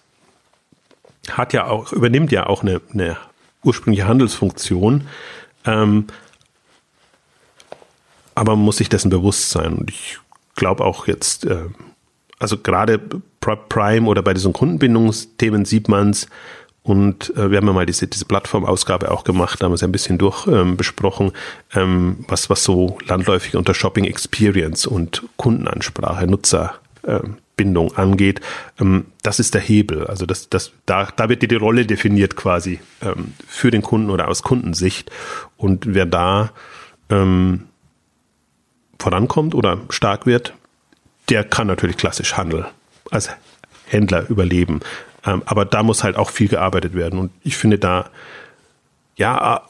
[1.31, 3.17] hat ja auch, übernimmt ja auch eine, eine
[3.63, 5.09] ursprüngliche Handelsfunktion.
[5.65, 6.07] Ähm,
[8.37, 9.73] aber man muss sich dessen bewusst sein.
[9.73, 10.21] Und ich
[10.55, 11.65] glaube auch jetzt, äh,
[12.39, 13.01] also gerade
[13.41, 16.29] Prime oder bei diesen Kundenbindungsthemen sieht man es,
[16.87, 19.83] und äh, wir haben ja mal diese, diese Plattformausgabe auch gemacht, da haben wir es
[19.83, 21.33] ein bisschen durch ähm, besprochen,
[21.75, 28.41] ähm, was, was so landläufig unter Shopping Experience und Kundenansprache, Nutzerbindung äh, angeht.
[28.79, 30.07] Ähm, das ist der Hebel.
[30.07, 34.11] Also das, das, da, da wird die, die Rolle definiert quasi ähm, für den Kunden
[34.11, 35.11] oder aus Kundensicht.
[35.57, 36.53] Und wer da
[37.11, 37.66] ähm,
[38.99, 40.55] vorankommt oder stark wird,
[41.29, 42.67] der kann natürlich klassisch Handel
[43.11, 43.31] als
[43.87, 44.81] Händler überleben.
[45.25, 47.19] Ähm, aber da muss halt auch viel gearbeitet werden.
[47.19, 48.11] Und ich finde da,
[49.17, 49.63] ja,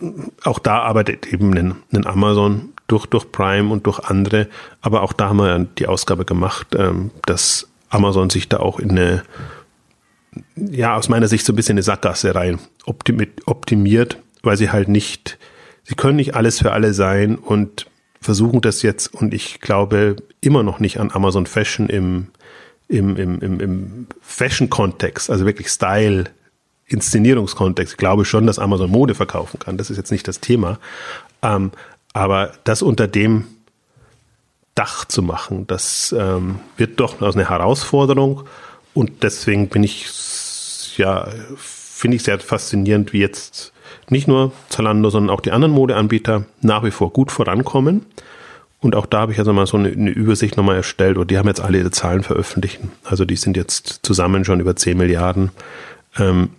[0.45, 4.49] auch da arbeitet eben ein, Amazon durch, durch Prime und durch andere.
[4.81, 8.91] Aber auch da haben wir die Ausgabe gemacht, ähm, dass Amazon sich da auch in
[8.91, 9.23] eine,
[10.57, 15.39] ja, aus meiner Sicht so ein bisschen eine Sackgasse rein optimiert, weil sie halt nicht,
[15.85, 17.87] sie können nicht alles für alle sein und
[18.27, 22.27] versuchen das jetzt und ich glaube immer noch nicht an Amazon Fashion im,
[22.89, 26.25] im, im, im, im Fashion-Kontext, also wirklich Style,
[26.87, 29.79] Inszenierungskontext, ich glaube schon, dass Amazon Mode verkaufen kann.
[29.79, 30.81] Das ist jetzt nicht das Thema.
[31.41, 31.71] Ähm,
[32.15, 33.47] aber das unter dem
[34.75, 38.43] Dach zu machen, das ähm, wird doch eine Herausforderung.
[38.93, 43.73] Und deswegen bin ich, ja, finde ich sehr faszinierend, wie jetzt
[44.09, 48.07] nicht nur Zalando, sondern auch die anderen Modeanbieter nach wie vor gut vorankommen.
[48.81, 51.39] Und auch da habe ich also mal so eine, eine Übersicht nochmal erstellt und die
[51.39, 52.81] haben jetzt alle ihre Zahlen veröffentlicht.
[53.05, 55.51] Also die sind jetzt zusammen schon über 10 Milliarden.
[56.19, 56.51] Ähm,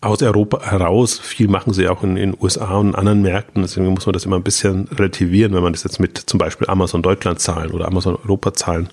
[0.00, 1.18] aus Europa heraus.
[1.18, 3.62] Viel machen sie auch in den USA und anderen Märkten.
[3.62, 6.68] Deswegen muss man das immer ein bisschen relativieren, wenn man das jetzt mit zum Beispiel
[6.68, 8.88] Amazon Deutschland Zahlen oder Amazon Europa Zahlen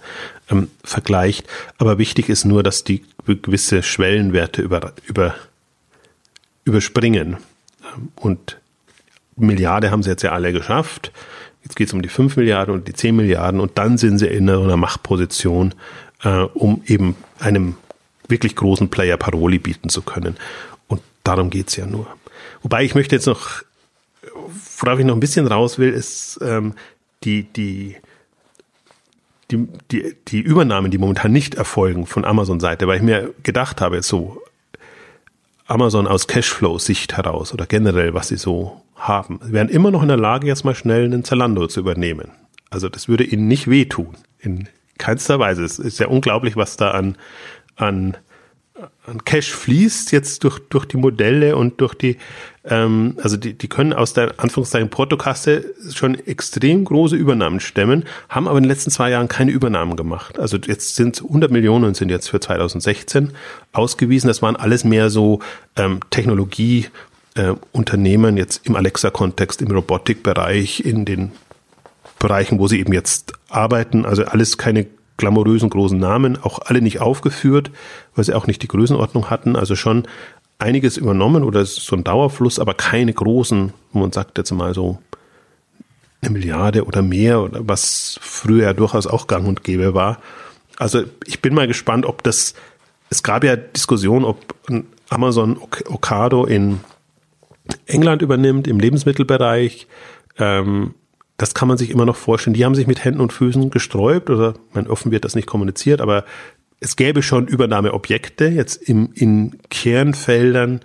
[0.51, 1.47] ähm, vergleicht.
[1.77, 5.35] Aber wichtig ist nur, dass die gewisse Schwellenwerte über, über,
[6.67, 7.37] überspringen.
[8.15, 8.57] Und
[9.35, 11.11] Milliarde haben sie jetzt ja alle geschafft.
[11.63, 14.27] Jetzt geht es um die 5 Milliarden und die 10 Milliarden und dann sind sie
[14.27, 15.73] in einer Machtposition,
[16.23, 17.75] äh, um eben einem
[18.27, 20.37] wirklich großen Player Paroli bieten zu können.
[21.27, 22.07] Darum geht's ja nur.
[22.61, 23.61] Wobei ich möchte jetzt noch,
[24.79, 26.73] worauf ich noch ein bisschen raus will, ist ähm,
[27.25, 27.97] die, die,
[29.51, 34.01] die, die, die Übernahmen, die momentan nicht erfolgen von Amazon-Seite, weil ich mir gedacht habe,
[34.03, 34.41] so
[35.67, 40.17] Amazon aus Cashflow-Sicht heraus oder generell, was sie so haben, wären immer noch in der
[40.17, 42.31] Lage, jetzt mal schnell einen Zalando zu übernehmen.
[42.69, 44.15] Also das würde ihnen nicht wehtun.
[44.39, 45.63] In keinster Weise.
[45.63, 47.17] Es ist ja unglaublich, was da an,
[47.75, 48.17] an
[49.05, 52.17] an Cash fließt jetzt durch, durch die Modelle und durch die,
[52.65, 58.47] ähm, also die, die können aus der Anführungszeichen Portokasse schon extrem große Übernahmen stemmen, haben
[58.47, 60.39] aber in den letzten zwei Jahren keine Übernahmen gemacht.
[60.39, 63.31] Also jetzt sind 100 Millionen sind jetzt für 2016
[63.71, 64.27] ausgewiesen.
[64.27, 65.39] Das waren alles mehr so
[65.75, 66.87] ähm, Technologie,
[67.35, 71.31] äh, Unternehmen jetzt im Alexa-Kontext, im Robotikbereich, in den
[72.19, 74.05] Bereichen, wo sie eben jetzt arbeiten.
[74.05, 74.87] Also alles keine
[75.17, 77.71] glamourösen großen Namen, auch alle nicht aufgeführt,
[78.15, 79.55] weil sie auch nicht die Größenordnung hatten.
[79.55, 80.07] Also schon
[80.59, 84.99] einiges übernommen oder so ein Dauerfluss, aber keine großen, man sagt jetzt mal so
[86.21, 90.19] eine Milliarde oder mehr, oder was früher durchaus auch gang und gäbe war.
[90.77, 92.53] Also ich bin mal gespannt, ob das,
[93.09, 94.55] es gab ja Diskussionen, ob
[95.09, 96.79] Amazon Ocado in
[97.85, 99.87] England übernimmt, im Lebensmittelbereich.
[100.37, 100.93] Ähm,
[101.37, 102.55] das kann man sich immer noch vorstellen.
[102.55, 106.01] Die haben sich mit Händen und Füßen gesträubt oder mein offen wird das nicht kommuniziert,
[106.01, 106.25] aber
[106.79, 110.81] es gäbe schon Übernahmeobjekte jetzt im, in Kernfeldern,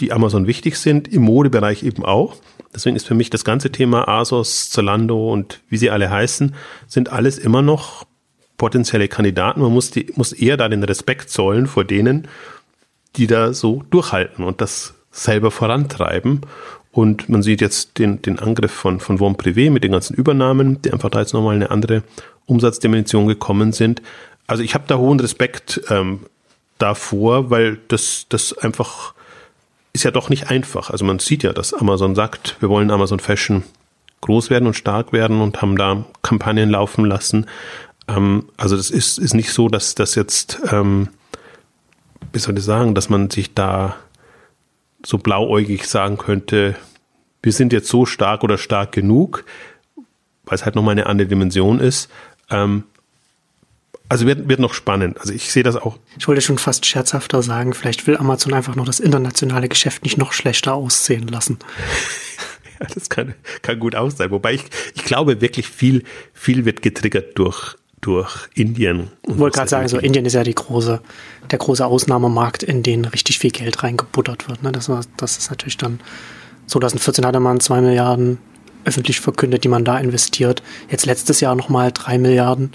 [0.00, 2.36] die Amazon wichtig sind, im Modebereich eben auch.
[2.74, 6.54] Deswegen ist für mich das ganze Thema Asos, Zalando und wie sie alle heißen,
[6.86, 8.04] sind alles immer noch
[8.56, 9.60] potenzielle Kandidaten.
[9.60, 12.28] Man muss, die, muss eher da den Respekt zollen vor denen,
[13.16, 16.42] die da so durchhalten und das selber vorantreiben.
[16.92, 20.80] Und man sieht jetzt den, den Angriff von, von Von Privé mit den ganzen Übernahmen,
[20.82, 22.02] die einfach da jetzt nochmal eine andere
[22.46, 24.02] Umsatzdimension gekommen sind.
[24.46, 26.20] Also ich habe da hohen Respekt ähm,
[26.78, 29.14] davor, weil das, das einfach
[29.92, 30.90] ist ja doch nicht einfach.
[30.90, 33.64] Also man sieht ja, dass Amazon sagt, wir wollen Amazon Fashion
[34.20, 37.46] groß werden und stark werden und haben da Kampagnen laufen lassen.
[38.08, 41.08] Ähm, also das ist, ist nicht so, dass das jetzt, ähm,
[42.32, 43.96] wie soll ich sagen, dass man sich da
[45.04, 46.76] so blauäugig sagen könnte,
[47.42, 49.44] wir sind jetzt so stark oder stark genug,
[50.44, 52.10] weil es halt nochmal eine andere Dimension ist.
[52.50, 52.84] Ähm,
[54.08, 55.20] also wird, wird noch spannend.
[55.20, 55.98] Also ich sehe das auch.
[56.18, 60.16] Ich wollte schon fast scherzhafter sagen, vielleicht will Amazon einfach noch das internationale Geschäft nicht
[60.16, 61.58] noch schlechter aussehen lassen.
[62.80, 64.30] ja, das kann, kann gut aus sein.
[64.30, 69.08] Wobei ich, ich glaube wirklich viel, viel wird getriggert durch durch Indien.
[69.26, 71.00] Ich wollte gerade sagen, so Indien ist ja die große,
[71.50, 74.62] der große Ausnahmemarkt, in den richtig viel Geld reingebuttert wird.
[74.62, 74.72] Ne?
[74.72, 76.00] Das, das ist natürlich dann
[76.68, 78.38] 2014 hatte man zwei Milliarden
[78.84, 80.62] öffentlich verkündet, die man da investiert.
[80.90, 82.72] Jetzt letztes Jahr nochmal drei Milliarden.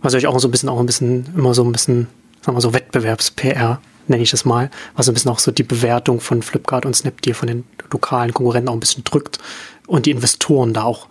[0.00, 2.06] Was natürlich auch so ein bisschen, auch ein bisschen, immer so ein bisschen,
[2.40, 6.20] sagen wir so, Wettbewerbs-PR, nenne ich das mal, was ein bisschen auch so die Bewertung
[6.20, 9.38] von Flipkart und Snapdeal von den lokalen Konkurrenten auch ein bisschen drückt
[9.86, 11.08] und die Investoren da auch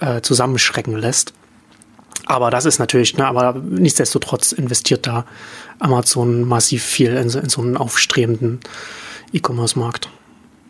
[0.00, 1.32] äh, zusammenschrecken lässt.
[2.26, 5.26] Aber das ist natürlich, ne, aber nichtsdestotrotz investiert da
[5.78, 8.60] Amazon massiv viel in so, in so einen aufstrebenden
[9.32, 10.08] E-Commerce-Markt.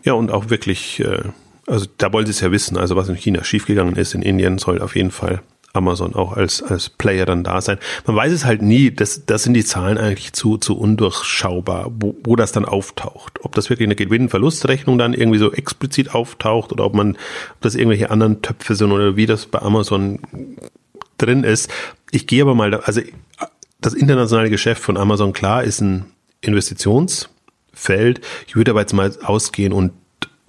[0.03, 1.23] Ja, und auch wirklich, äh,
[1.67, 4.57] also da wollen sie es ja wissen, also was in China schiefgegangen ist, in Indien
[4.57, 5.41] soll auf jeden Fall
[5.75, 7.77] Amazon auch als, als Player dann da sein.
[8.05, 12.15] Man weiß es halt nie, das, das sind die Zahlen eigentlich zu, zu undurchschaubar, wo,
[12.23, 13.39] wo das dann auftaucht.
[13.43, 17.75] Ob das wirklich eine Gewinn-Verlustrechnung dann irgendwie so explizit auftaucht oder ob man, ob das
[17.75, 20.19] irgendwelche anderen Töpfe sind oder wie das bei Amazon
[21.25, 21.69] drin ist.
[22.11, 23.01] Ich gehe aber mal, also
[23.79, 26.05] das internationale Geschäft von Amazon, klar, ist ein
[26.41, 28.21] Investitionsfeld.
[28.47, 29.91] Ich würde aber jetzt mal ausgehen und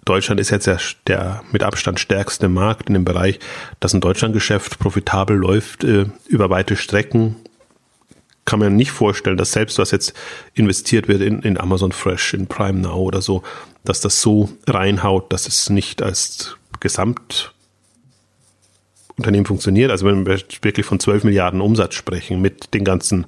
[0.06, 3.40] Deutschland ist jetzt ja der mit Abstand stärkste Markt in dem Bereich,
[3.80, 7.36] dass ein Deutschlandgeschäft profitabel läuft äh, über weite Strecken.
[8.44, 10.14] Kann man nicht vorstellen, dass selbst was jetzt
[10.54, 13.42] investiert wird in, in Amazon Fresh, in Prime Now oder so,
[13.84, 17.52] dass das so reinhaut, dass es nicht als Gesamt
[19.18, 19.90] Unternehmen funktioniert.
[19.90, 23.26] Also wenn wir wirklich von 12 Milliarden Umsatz sprechen mit den ganzen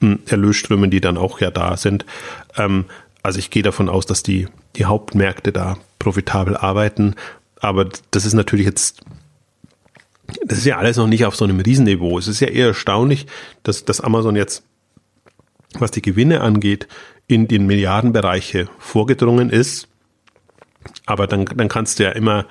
[0.00, 2.04] hm, Erlösströmen, die dann auch ja da sind.
[2.56, 2.86] Ähm,
[3.22, 7.14] also ich gehe davon aus, dass die, die Hauptmärkte da profitabel arbeiten.
[7.60, 9.00] Aber das ist natürlich jetzt,
[10.44, 12.18] das ist ja alles noch nicht auf so einem Riesenniveau.
[12.18, 13.26] Es ist ja eher erstaunlich,
[13.62, 14.62] dass, dass Amazon jetzt,
[15.78, 16.88] was die Gewinne angeht,
[17.26, 19.88] in den Milliardenbereiche vorgedrungen ist.
[21.04, 22.46] Aber dann, dann kannst du ja immer,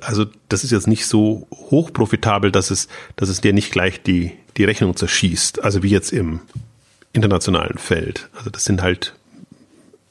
[0.00, 4.32] also das ist jetzt nicht so hochprofitabel, dass es, dass es dir nicht gleich die,
[4.56, 5.62] die Rechnung zerschießt.
[5.62, 6.40] Also wie jetzt im
[7.12, 8.28] internationalen Feld.
[8.36, 9.14] Also das sind halt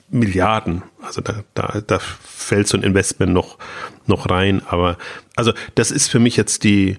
[0.09, 0.83] Milliarden.
[1.01, 3.57] Also da, da, da fällt so ein Investment noch,
[4.05, 4.61] noch rein.
[4.67, 4.97] Aber
[5.35, 6.97] also das ist für mich jetzt die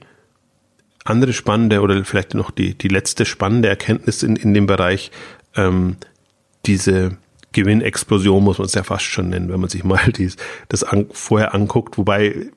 [1.05, 5.11] andere spannende oder vielleicht noch die, die letzte spannende Erkenntnis in, in dem Bereich.
[5.57, 5.97] Ähm,
[6.66, 7.16] diese
[7.61, 10.36] Gewinnexplosion muss man es ja fast schon nennen, wenn man sich mal dies,
[10.68, 11.98] das an, vorher anguckt.
[11.98, 12.50] Wobei,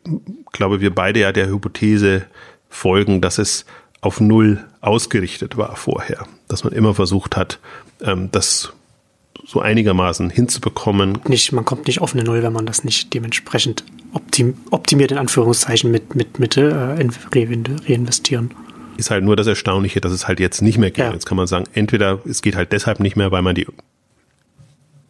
[0.51, 2.23] glaube wir beide ja der Hypothese
[2.69, 3.65] folgen, dass es
[4.01, 6.25] auf Null ausgerichtet war vorher.
[6.47, 7.59] Dass man immer versucht hat,
[8.01, 8.73] ähm, das
[9.45, 11.19] so einigermaßen hinzubekommen.
[11.27, 13.83] Nicht, man kommt nicht auf eine Null, wenn man das nicht dementsprechend
[14.13, 18.53] optim, optimiert in Anführungszeichen mit, mit, mit äh, reinvestieren.
[18.97, 20.99] Ist halt nur das Erstaunliche, dass es halt jetzt nicht mehr geht.
[21.05, 21.11] Ja.
[21.11, 23.65] Jetzt kann man sagen, entweder es geht halt deshalb nicht mehr, weil man die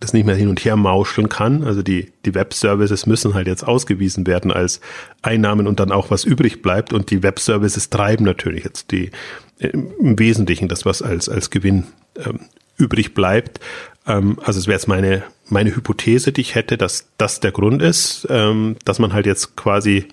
[0.02, 1.64] das nicht mehr hin und her mauscheln kann.
[1.64, 4.82] Also die, die Web-Services müssen halt jetzt ausgewiesen werden als
[5.22, 6.92] Einnahmen und dann auch was übrig bleibt.
[6.92, 9.12] Und die Web-Services treiben natürlich jetzt die
[9.60, 11.86] im Wesentlichen das, was als, als Gewinn
[12.18, 12.40] ähm,
[12.78, 13.60] übrig bleibt.
[14.08, 17.82] Ähm, also es wäre jetzt meine, meine Hypothese, die ich hätte, dass das der Grund
[17.82, 20.08] ist, ähm, dass man halt jetzt quasi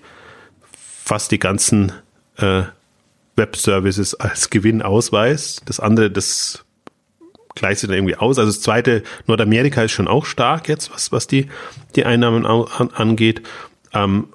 [1.03, 1.91] fast die ganzen
[2.37, 2.61] äh,
[3.35, 5.63] Web-Services als Gewinn ausweist.
[5.65, 6.63] Das andere, das
[7.55, 8.37] gleicht sich dann irgendwie aus.
[8.37, 11.47] Also das zweite, Nordamerika ist schon auch stark jetzt, was, was die,
[11.95, 13.41] die Einnahmen an, angeht.
[13.93, 14.29] Ähm,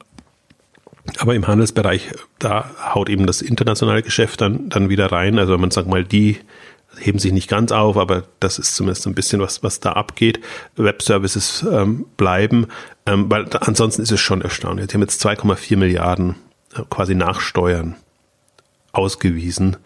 [1.19, 5.39] aber im Handelsbereich, da haut eben das internationale Geschäft dann, dann wieder rein.
[5.39, 6.39] Also wenn man sagt mal, die
[6.99, 10.41] heben sich nicht ganz auf, aber das ist zumindest ein bisschen was, was da abgeht.
[10.77, 12.69] Webservices ähm, bleiben,
[13.07, 14.87] ähm, weil ansonsten ist es schon erstaunlich.
[14.89, 16.37] Die haben jetzt 2,4 Milliarden
[16.75, 17.97] äh, quasi Nachsteuern
[18.93, 19.77] ausgewiesen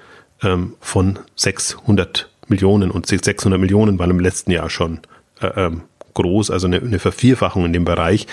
[0.43, 5.01] ähm, von 600 Millionen und 600 Millionen waren im letzten Jahr schon
[5.40, 5.82] äh, ähm,
[6.14, 8.26] groß, also eine, eine Vervierfachung in dem Bereich.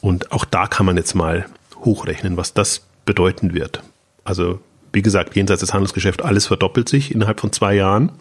[0.00, 1.46] Und auch da kann man jetzt mal
[1.76, 3.82] hochrechnen, was das bedeuten wird.
[4.24, 4.60] Also
[4.92, 8.12] wie gesagt, jenseits des Handelsgeschäfts, alles verdoppelt sich innerhalb von zwei Jahren.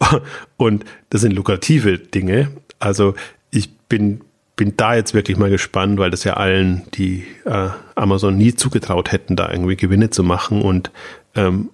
[0.56, 2.52] Und das sind lukrative Dinge.
[2.78, 3.14] Also
[3.50, 4.20] ich bin,
[4.54, 9.10] bin da jetzt wirklich mal gespannt, weil das ja allen, die äh, Amazon nie zugetraut
[9.10, 10.62] hätten, da irgendwie Gewinne zu machen.
[10.62, 10.90] Und
[11.34, 11.70] ähm,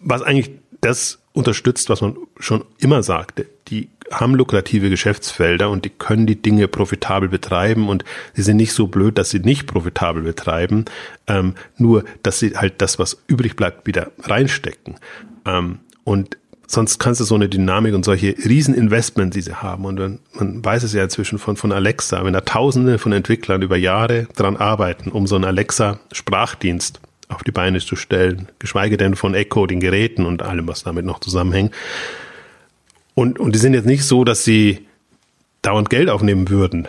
[0.00, 3.46] was eigentlich das unterstützt, was man schon immer sagte.
[3.68, 8.04] Die haben lukrative Geschäftsfelder und die können die Dinge profitabel betreiben und
[8.34, 10.86] sie sind nicht so blöd, dass sie nicht profitabel betreiben,
[11.26, 14.96] ähm, nur dass sie halt das, was übrig bleibt, wieder reinstecken.
[15.44, 19.84] Ähm, und sonst kannst du so eine Dynamik und solche Rieseninvestments, die sie haben.
[19.84, 23.62] Und man, man weiß es ja inzwischen von, von Alexa, wenn da Tausende von Entwicklern
[23.62, 29.16] über Jahre dran arbeiten, um so einen Alexa-Sprachdienst auf die Beine zu stellen, geschweige denn
[29.16, 31.74] von Echo, den Geräten und allem, was damit noch zusammenhängt.
[33.14, 34.86] Und, und die sind jetzt nicht so, dass sie
[35.62, 36.88] dauernd Geld aufnehmen würden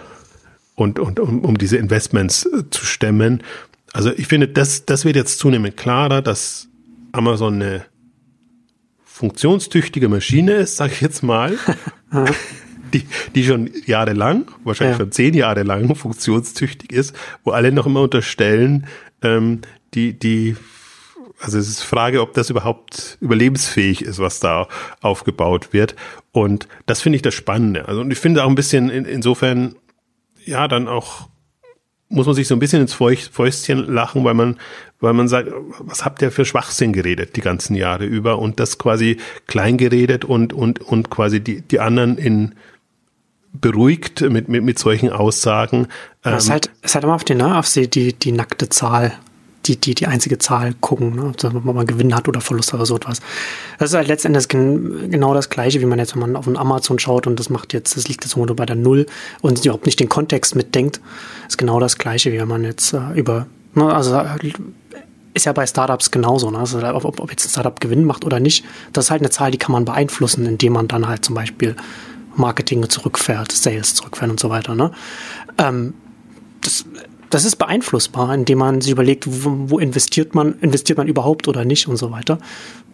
[0.75, 3.43] und, und um, um diese Investments äh, zu stemmen.
[3.93, 6.67] Also ich finde, das, das wird jetzt zunehmend klarer, dass
[7.11, 7.85] Amazon eine
[9.03, 11.57] funktionstüchtige Maschine ist, sage ich jetzt mal,
[12.93, 15.03] die, die schon jahrelang, wahrscheinlich ja.
[15.03, 18.87] schon zehn Jahre lang funktionstüchtig ist, wo alle noch immer unterstellen,
[19.21, 19.61] ähm,
[19.93, 20.55] die, die,
[21.39, 24.67] also es ist Frage, ob das überhaupt überlebensfähig ist, was da
[25.01, 25.95] aufgebaut wird.
[26.31, 27.87] Und das finde ich das Spannende.
[27.87, 29.75] Also, und ich finde auch ein bisschen in, insofern,
[30.45, 31.29] ja, dann auch
[32.09, 34.57] muss man sich so ein bisschen ins Fäustchen lachen, weil man,
[34.99, 38.79] weil man sagt, was habt ihr für Schwachsinn geredet die ganzen Jahre über und das
[38.79, 42.55] quasi klein geredet und, und, und quasi die, die anderen in,
[43.53, 45.87] beruhigt mit, mit, mit solchen Aussagen.
[46.23, 48.69] Es ist halt, es ist halt immer auf die, ne, auf die, die, die nackte
[48.69, 49.13] Zahl
[49.69, 51.33] die, die, die einzige Zahl gucken, ne?
[51.43, 53.21] ob man Gewinn hat oder Verlust oder so etwas.
[53.77, 56.99] Das ist halt letztendlich genau das Gleiche, wie man jetzt, wenn man auf einen Amazon
[56.99, 59.05] schaut und das macht jetzt, das liegt jetzt irgendwo bei der Null
[59.41, 60.99] und überhaupt nicht den Kontext mitdenkt,
[61.47, 64.19] ist genau das Gleiche, wie wenn man jetzt äh, über, ne, also
[65.33, 66.57] ist ja bei Startups genauso, ne?
[66.57, 69.51] also, ob, ob jetzt ein Startup Gewinn macht oder nicht, das ist halt eine Zahl,
[69.51, 71.75] die kann man beeinflussen, indem man dann halt zum Beispiel
[72.35, 74.73] Marketing zurückfährt, Sales zurückfährt und so weiter.
[74.73, 74.91] Ne?
[75.57, 75.93] Ähm,
[76.61, 76.85] das
[77.29, 81.65] das ist beeinflussbar, indem man sich überlegt, wo, wo, investiert man, investiert man überhaupt oder
[81.65, 82.39] nicht und so weiter.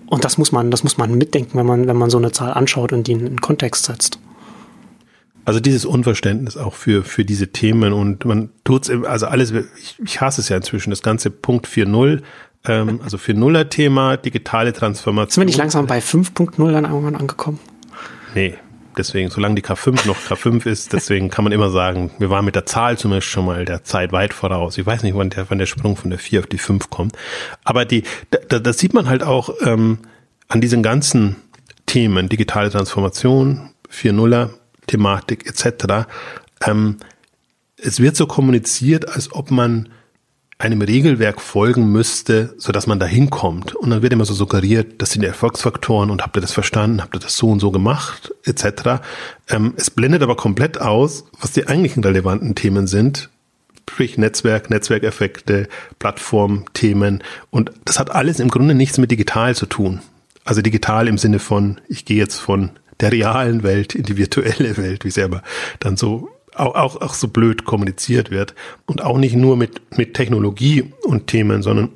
[0.08, 2.54] Und das muss man, das muss man mitdenken, wenn man, wenn man so eine Zahl
[2.54, 4.20] anschaut und die in, in Kontext setzt.
[5.46, 10.22] Also dieses Unverständnis auch für, für diese Themen und man tut's, also alles, ich, ich
[10.22, 12.22] hasse es ja inzwischen, das ganze Punkt 4.0,
[12.68, 15.32] ähm, also 4.0er Thema, digitale Transformation.
[15.32, 17.60] Sind wir nicht langsam bei 5.0 dann irgendwann angekommen?
[18.34, 18.56] Nee,
[18.98, 22.56] Deswegen, solange die K5 noch K5 ist, deswegen kann man immer sagen, wir waren mit
[22.56, 24.78] der Zahl zumindest schon mal der Zeit weit voraus.
[24.78, 27.16] Ich weiß nicht, wann der, wann der Sprung von der 4 auf die 5 kommt.
[27.64, 30.00] Aber die, da, das sieht man halt auch ähm,
[30.48, 31.36] an diesen ganzen
[31.86, 34.50] Themen, digitale Transformation, 4.0er,
[34.88, 36.08] Thematik etc.
[36.66, 36.98] Ähm,
[37.78, 39.90] es wird so kommuniziert, als ob man
[40.58, 43.76] einem Regelwerk folgen müsste, so dass man da hinkommt.
[43.76, 47.02] Und dann wird immer so suggeriert, das sind die Erfolgsfaktoren und habt ihr das verstanden,
[47.02, 49.02] habt ihr das so und so gemacht, etc.
[49.50, 53.30] Ähm, es blendet aber komplett aus, was die eigentlichen relevanten Themen sind,
[53.90, 55.68] sprich Netzwerk, Netzwerkeffekte,
[56.00, 57.22] Plattformthemen.
[57.50, 60.02] Und das hat alles im Grunde nichts mit digital zu tun.
[60.46, 64.78] Also digital im Sinne von, ich gehe jetzt von der realen Welt in die virtuelle
[64.78, 65.44] Welt, wie selber
[65.80, 68.56] dann so auch, auch, auch so blöd kommuniziert wird.
[68.86, 71.90] Und auch nicht nur mit, mit Technologie und Themen, sondern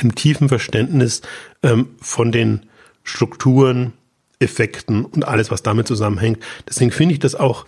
[0.00, 1.22] im tiefen Verständnis
[1.62, 2.66] ähm, von den
[3.02, 3.92] Strukturen,
[4.40, 6.38] Effekten und alles, was damit zusammenhängt.
[6.68, 7.66] Deswegen finde ich das auch,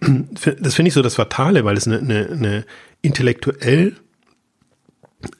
[0.00, 2.64] das finde ich so das Fatale, weil es eine, eine, eine
[3.02, 3.96] intellektuell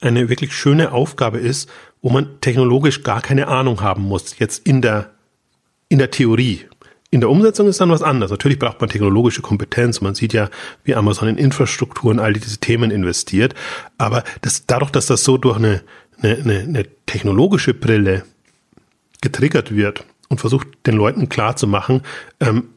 [0.00, 1.68] eine wirklich schöne Aufgabe ist,
[2.02, 5.10] wo man technologisch gar keine Ahnung haben muss, jetzt in der,
[5.88, 6.66] in der Theorie.
[7.12, 8.30] In der Umsetzung ist dann was anderes.
[8.30, 10.00] Natürlich braucht man technologische Kompetenz.
[10.00, 10.48] Man sieht ja,
[10.82, 13.54] wie Amazon in Infrastrukturen all diese Themen investiert.
[13.98, 15.82] Aber das, dadurch, dass das so durch eine,
[16.22, 18.24] eine, eine, eine technologische Brille
[19.20, 22.00] getriggert wird und versucht, den Leuten klar zu machen,
[22.40, 22.70] ähm,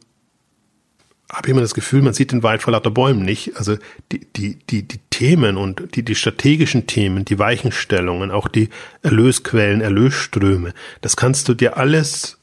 [1.31, 3.55] habe ich immer das Gefühl, man sieht den Wald vor lauter Bäumen nicht.
[3.55, 3.77] Also
[4.11, 8.67] die, die, die, die Themen und die, die strategischen Themen, die Weichenstellungen, auch die
[9.01, 12.37] Erlösquellen, Erlösströme, das kannst du dir alles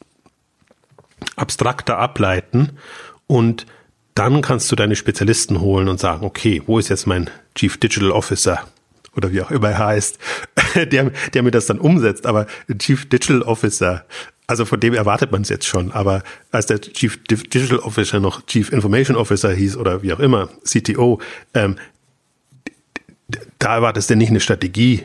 [1.37, 2.73] abstrakter ableiten
[3.27, 3.67] und
[4.15, 8.11] dann kannst du deine Spezialisten holen und sagen, okay, wo ist jetzt mein Chief Digital
[8.11, 8.67] Officer
[9.17, 10.19] oder wie auch immer er heißt,
[10.75, 12.27] der, der mir das dann umsetzt.
[12.27, 12.47] Aber
[12.79, 14.05] Chief Digital Officer,
[14.47, 15.93] also von dem erwartet man es jetzt schon.
[15.93, 20.49] Aber als der Chief Digital Officer noch Chief Information Officer hieß oder wie auch immer,
[20.65, 21.21] CTO,
[21.55, 21.77] ähm,
[23.59, 25.05] da erwartest du nicht eine Strategie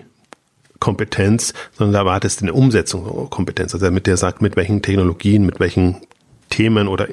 [0.80, 3.74] Kompetenz, sondern da erwartest du eine Umsetzungskompetenz.
[3.74, 5.98] Also mit der sagt, mit welchen Technologien, mit welchen
[6.50, 7.08] Themen oder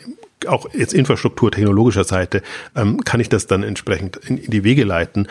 [0.47, 2.43] auch jetzt Infrastruktur technologischer Seite
[2.76, 5.28] ähm, kann ich das dann entsprechend in, in die Wege leiten.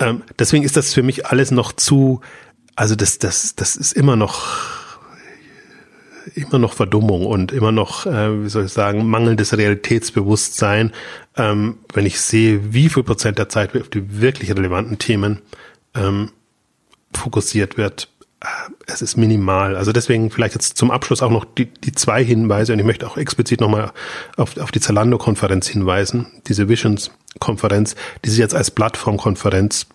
[0.00, 2.20] Ähm, deswegen ist das für mich alles noch zu,
[2.74, 4.76] also das, das, das ist immer noch
[6.34, 10.92] immer noch Verdummung und immer noch, äh, wie soll ich sagen, mangelndes Realitätsbewusstsein,
[11.36, 15.40] ähm, wenn ich sehe, wie viel Prozent der Zeit auf die wirklich relevanten Themen
[15.94, 16.30] ähm,
[17.14, 18.08] fokussiert wird,
[18.86, 19.76] es ist minimal.
[19.76, 23.06] Also deswegen vielleicht jetzt zum Abschluss auch noch die, die zwei Hinweise und ich möchte
[23.06, 23.92] auch explizit nochmal
[24.36, 29.86] auf, auf die Zalando-Konferenz hinweisen, diese Visions-Konferenz, die sich jetzt als Plattformkonferenz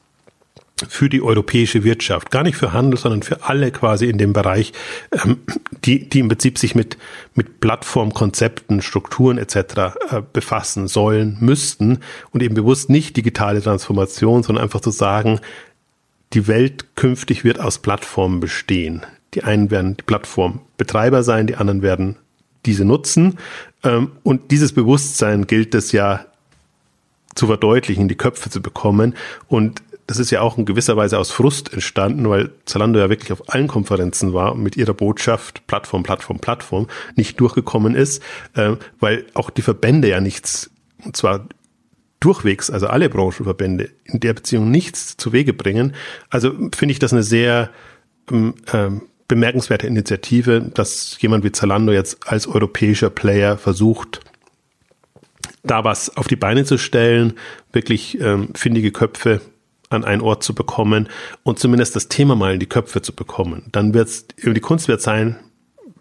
[0.87, 4.73] für die europäische Wirtschaft, gar nicht für Handel, sondern für alle quasi in dem Bereich,
[5.23, 5.37] ähm,
[5.85, 6.97] die, die im Prinzip sich mit,
[7.35, 9.55] mit Plattformkonzepten, Strukturen etc.
[9.55, 9.93] Äh,
[10.33, 11.99] befassen sollen, müssten
[12.31, 15.39] und eben bewusst nicht digitale Transformation, sondern einfach zu sagen,
[16.33, 19.05] die Welt künftig wird aus Plattformen bestehen.
[19.33, 22.17] Die einen werden die Plattformbetreiber sein, die anderen werden
[22.65, 23.37] diese nutzen.
[23.83, 26.25] Ähm, und dieses Bewusstsein gilt es ja
[27.35, 29.15] zu verdeutlichen, die Köpfe zu bekommen.
[29.47, 33.31] Und das ist ja auch in gewisser Weise aus Frust entstanden, weil Zalando ja wirklich
[33.31, 38.21] auf allen Konferenzen war und mit ihrer Botschaft Plattform, Plattform, Plattform nicht durchgekommen ist,
[38.53, 40.69] äh, weil auch die Verbände ja nichts,
[41.05, 41.47] und zwar
[42.21, 45.93] durchwegs, also alle Branchenverbände, in der Beziehung nichts zu Wege bringen.
[46.29, 47.69] Also finde ich das eine sehr
[48.31, 54.21] ähm, ähm, bemerkenswerte Initiative, dass jemand wie Zalando jetzt als europäischer Player versucht,
[55.63, 57.33] da was auf die Beine zu stellen,
[57.71, 59.41] wirklich ähm, findige Köpfe
[59.89, 61.09] an einen Ort zu bekommen
[61.43, 63.63] und zumindest das Thema mal in die Köpfe zu bekommen.
[63.71, 65.37] Dann wird es, die Kunst wird sein,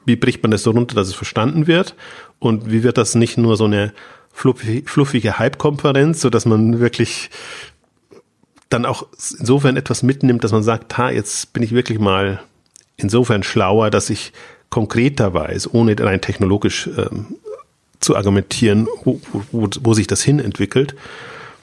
[0.07, 1.95] wie bricht man das so runter, dass es verstanden wird
[2.39, 3.93] und wie wird das nicht nur so eine
[4.33, 7.31] fluffige Hype-Konferenz, so dass man wirklich
[8.71, 9.07] dann auch
[9.39, 12.41] insofern etwas mitnimmt, dass man sagt, ha, jetzt bin ich wirklich mal
[12.97, 14.33] insofern schlauer, dass ich
[14.71, 17.37] konkreter weiß, ohne rein technologisch ähm,
[17.99, 19.21] zu argumentieren, wo,
[19.51, 20.95] wo, wo sich das hin entwickelt.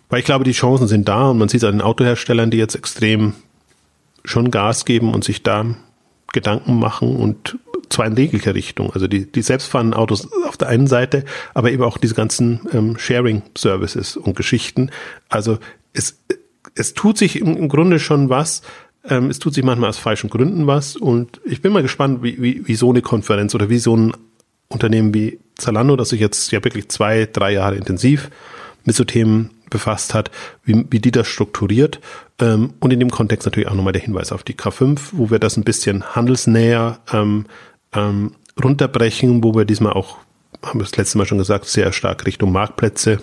[0.10, 2.58] Weil ich glaube, die Chancen sind da und man sieht es an den Autoherstellern, die
[2.58, 3.34] jetzt extrem
[4.24, 5.66] schon Gas geben und sich da
[6.38, 7.58] Gedanken machen und
[7.90, 8.92] zwar in jeglicher Richtung.
[8.92, 11.24] Also die, die selbstfahrenden Autos auf der einen Seite,
[11.54, 14.92] aber eben auch diese ganzen ähm, Sharing-Services und Geschichten.
[15.30, 15.58] Also
[15.94, 16.20] es,
[16.76, 18.62] es tut sich im, im Grunde schon was.
[19.04, 20.96] Ähm, es tut sich manchmal aus falschen Gründen was.
[20.96, 24.14] Und ich bin mal gespannt, wie, wie, wie so eine Konferenz oder wie so ein
[24.70, 28.30] Unternehmen wie Zalando, das sich jetzt ja wirklich zwei, drei Jahre intensiv
[28.84, 30.32] mit so Themen befasst hat,
[30.64, 32.00] wie, wie die das strukturiert.
[32.40, 35.40] Ähm, und in dem Kontext natürlich auch nochmal der Hinweis auf die K5, wo wir
[35.40, 37.46] das ein bisschen handelsnäher ähm,
[37.94, 40.18] ähm, runterbrechen, wo wir diesmal auch
[40.64, 43.20] haben wir das letzte Mal schon gesagt, sehr stark Richtung Marktplätze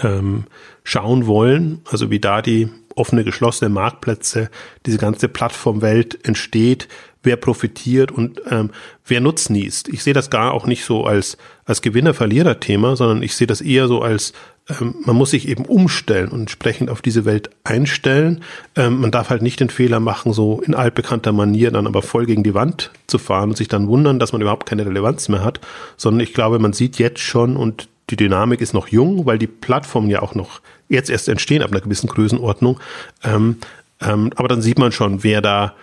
[0.00, 0.44] ähm,
[0.84, 1.80] schauen wollen.
[1.90, 4.50] Also wie da die offene, geschlossene Marktplätze,
[4.84, 6.88] diese ganze Plattformwelt entsteht,
[7.22, 8.70] wer profitiert und ähm,
[9.06, 9.88] wer nutznießt.
[9.88, 13.86] Ich sehe das gar auch nicht so als, als Gewinner-Verlierer-Thema, sondern ich sehe das eher
[13.86, 14.32] so als,
[14.68, 18.42] ähm, man muss sich eben umstellen und entsprechend auf diese Welt einstellen.
[18.76, 22.26] Ähm, man darf halt nicht den Fehler machen, so in altbekannter Manier dann aber voll
[22.26, 25.44] gegen die Wand zu fahren und sich dann wundern, dass man überhaupt keine Relevanz mehr
[25.44, 25.60] hat,
[25.96, 29.46] sondern ich glaube, man sieht jetzt schon und die Dynamik ist noch jung, weil die
[29.46, 32.78] Plattformen ja auch noch jetzt erst entstehen ab einer gewissen Größenordnung.
[33.22, 33.56] Ähm,
[34.00, 35.74] ähm, aber dann sieht man schon, wer da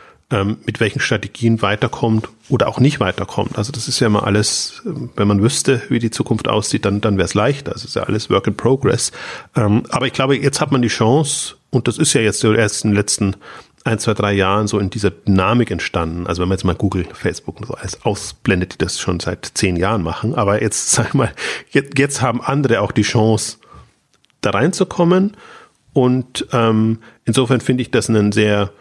[0.66, 3.58] mit welchen Strategien weiterkommt oder auch nicht weiterkommt.
[3.58, 7.02] Also das ist ja immer alles, ähm, wenn man wüsste, wie die Zukunft aussieht, dann,
[7.02, 7.72] dann wäre es leichter.
[7.72, 9.12] Das ist ja alles Work in Progress.
[9.56, 12.84] Ähm, aber ich glaube, jetzt hat man die Chance, und das ist ja jetzt erst
[12.84, 13.36] in den letzten
[13.86, 16.28] ein, zwei, drei Jahren so in dieser Dynamik entstanden.
[16.28, 19.50] Also wenn man jetzt mal Google, Facebook und so alles ausblendet, die das schon seit
[19.54, 20.36] zehn Jahren machen.
[20.36, 21.34] Aber jetzt, sag ich mal,
[21.72, 23.58] jetzt, jetzt haben andere auch die Chance,
[24.42, 25.36] da reinzukommen.
[25.94, 28.72] Und ähm, insofern finde ich das einen sehr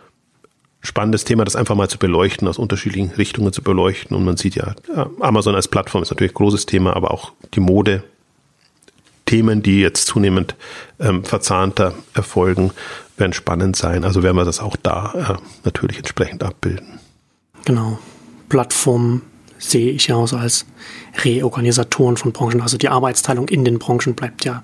[0.81, 4.17] spannendes Thema, das einfach mal zu beleuchten, aus unterschiedlichen Richtungen zu beleuchten.
[4.17, 4.75] Und man sieht ja,
[5.21, 8.05] Amazon als Plattform ist natürlich ein großes Thema, aber auch die Mode,
[9.27, 10.55] Themen, die jetzt zunehmend
[11.01, 12.71] ähm, verzahnter erfolgen,
[13.19, 14.05] werden spannend sein.
[14.05, 16.99] Also werden wir das auch da äh, natürlich entsprechend abbilden.
[17.65, 17.99] Genau.
[18.49, 19.23] Plattformen
[19.59, 20.65] sehe ich ja auch so als
[21.25, 22.63] Reorganisatoren von Branchen.
[22.63, 24.63] Also die Arbeitsteilung in den Branchen bleibt ja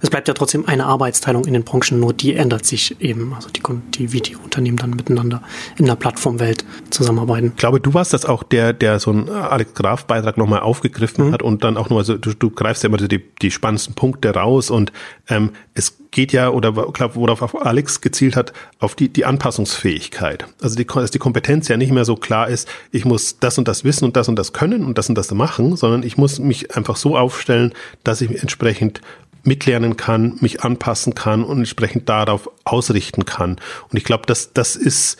[0.00, 3.34] es bleibt ja trotzdem eine Arbeitsteilung in den Branchen, nur die ändert sich eben.
[3.34, 3.62] Also die,
[3.94, 5.42] die wie die Unternehmen dann miteinander
[5.76, 7.52] in der Plattformwelt zusammenarbeiten.
[7.54, 11.28] Ich glaube, du warst das auch der, der so einen Alex Graf Beitrag nochmal aufgegriffen
[11.28, 11.32] mhm.
[11.32, 14.34] hat und dann auch nochmal so, du, du greifst ja immer die, die spannendsten Punkte
[14.34, 14.92] raus und
[15.28, 20.46] ähm, es geht ja, oder glaub, worauf auch Alex gezielt hat, auf die, die Anpassungsfähigkeit.
[20.60, 23.68] Also die, dass die Kompetenz ja nicht mehr so klar ist, ich muss das und
[23.68, 26.38] das wissen und das und das können und das und das machen, sondern ich muss
[26.38, 27.72] mich einfach so aufstellen,
[28.02, 29.00] dass ich entsprechend
[29.42, 33.56] mitlernen kann, mich anpassen kann und entsprechend darauf ausrichten kann.
[33.88, 35.18] Und ich glaube, dass das ist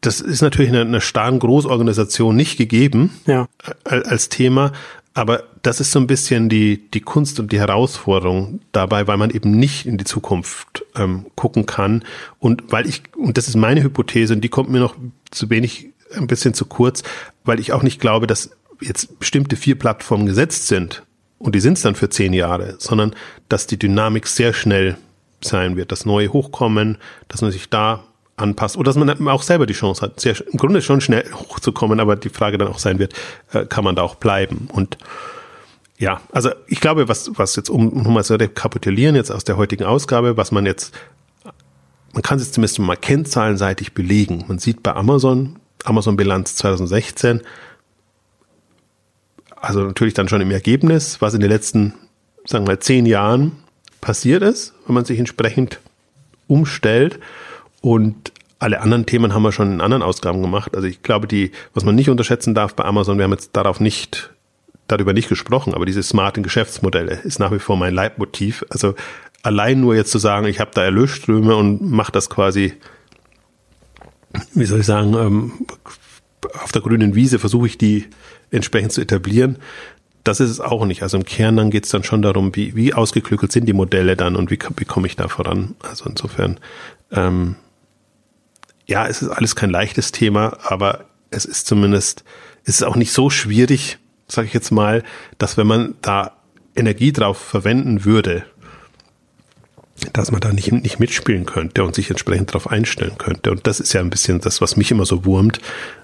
[0.00, 3.48] das ist natürlich in einer starren Großorganisation nicht gegeben ja.
[3.84, 4.72] als Thema,
[5.12, 9.30] aber das ist so ein bisschen die, die Kunst und die Herausforderung dabei, weil man
[9.30, 12.04] eben nicht in die Zukunft ähm, gucken kann.
[12.38, 14.94] Und weil ich, und das ist meine Hypothese, und die kommt mir noch
[15.30, 17.02] zu wenig ein bisschen zu kurz,
[17.44, 18.50] weil ich auch nicht glaube, dass
[18.80, 21.02] jetzt bestimmte vier Plattformen gesetzt sind,
[21.40, 23.14] und die sind es dann für zehn Jahre, sondern
[23.48, 24.96] dass die Dynamik sehr schnell
[25.40, 28.04] sein wird, dass neue hochkommen, dass man sich da
[28.36, 31.98] anpasst oder dass man auch selber die Chance hat, sehr, im Grunde schon schnell hochzukommen,
[31.98, 33.14] aber die Frage dann auch sein wird,
[33.52, 34.98] äh, kann man da auch bleiben und
[35.98, 39.58] ja, also ich glaube, was, was jetzt, um, um mal zu rekapitulieren, jetzt aus der
[39.58, 40.94] heutigen Ausgabe, was man jetzt,
[42.14, 44.46] man kann es jetzt zumindest mal kennzahlenseitig belegen.
[44.48, 47.42] Man sieht bei Amazon, Amazon Bilanz 2016,
[49.60, 51.94] also natürlich dann schon im Ergebnis, was in den letzten,
[52.46, 53.52] sagen wir mal, zehn Jahren
[54.00, 55.80] passiert ist, wenn man sich entsprechend
[56.46, 57.18] umstellt.
[57.80, 60.74] Und alle anderen Themen haben wir schon in anderen Ausgaben gemacht.
[60.74, 63.80] Also ich glaube, die, was man nicht unterschätzen darf bei Amazon, wir haben jetzt darauf
[63.80, 64.30] nicht,
[64.86, 68.64] darüber nicht gesprochen, aber diese smarten Geschäftsmodelle ist nach wie vor mein Leitmotiv.
[68.70, 68.94] Also
[69.42, 72.74] allein nur jetzt zu sagen, ich habe da Erlösströme und mache das quasi,
[74.54, 75.52] wie soll ich sagen, ähm,
[76.62, 78.06] auf der grünen Wiese versuche ich die
[78.50, 79.58] entsprechend zu etablieren.
[80.24, 81.02] Das ist es auch nicht.
[81.02, 84.16] Also im Kern dann geht es dann schon darum, wie, wie ausgeklügelt sind die Modelle
[84.16, 85.76] dann und wie, wie komme ich da voran.
[85.80, 86.60] Also insofern,
[87.10, 87.56] ähm,
[88.86, 92.24] ja, es ist alles kein leichtes Thema, aber es ist zumindest,
[92.64, 95.02] es ist auch nicht so schwierig, sage ich jetzt mal,
[95.38, 96.32] dass wenn man da
[96.76, 98.44] Energie drauf verwenden würde,
[100.12, 103.50] dass man da nicht, nicht mitspielen könnte und sich entsprechend darauf einstellen könnte.
[103.50, 105.60] Und das ist ja ein bisschen das, was mich immer so wurmt,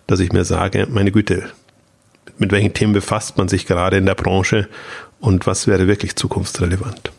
[0.07, 1.51] dass ich mir sage, meine Güte,
[2.39, 4.69] mit welchen Themen befasst man sich gerade in der Branche
[5.21, 7.13] und was wäre wirklich zukunftsrelevant?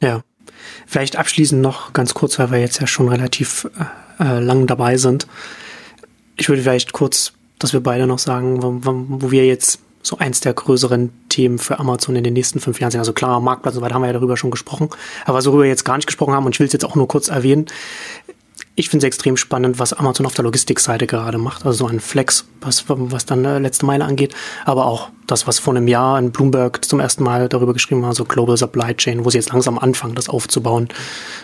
[0.00, 0.22] Ja.
[0.86, 3.68] Vielleicht abschließend noch ganz kurz, weil wir jetzt ja schon relativ
[4.18, 5.26] äh, lang dabei sind.
[6.36, 10.40] Ich würde vielleicht kurz, dass wir beide noch sagen, wo, wo wir jetzt so eins
[10.40, 13.00] der größeren Themen für Amazon in den nächsten fünf Jahren sind.
[13.00, 14.88] Also klar, Marktplatz und so weiter haben wir ja darüber schon gesprochen.
[15.24, 17.06] Aber worüber wir jetzt gar nicht gesprochen haben, und ich will es jetzt auch nur
[17.06, 17.66] kurz erwähnen,
[18.74, 21.66] ich finde es extrem spannend, was Amazon auf der Logistikseite gerade macht.
[21.66, 24.34] Also so ein Flex, was, was dann äh, letzte Meile angeht.
[24.64, 28.14] Aber auch das, was vor einem Jahr in Bloomberg zum ersten Mal darüber geschrieben war,
[28.14, 30.88] so Global Supply Chain, wo sie jetzt langsam anfangen, das aufzubauen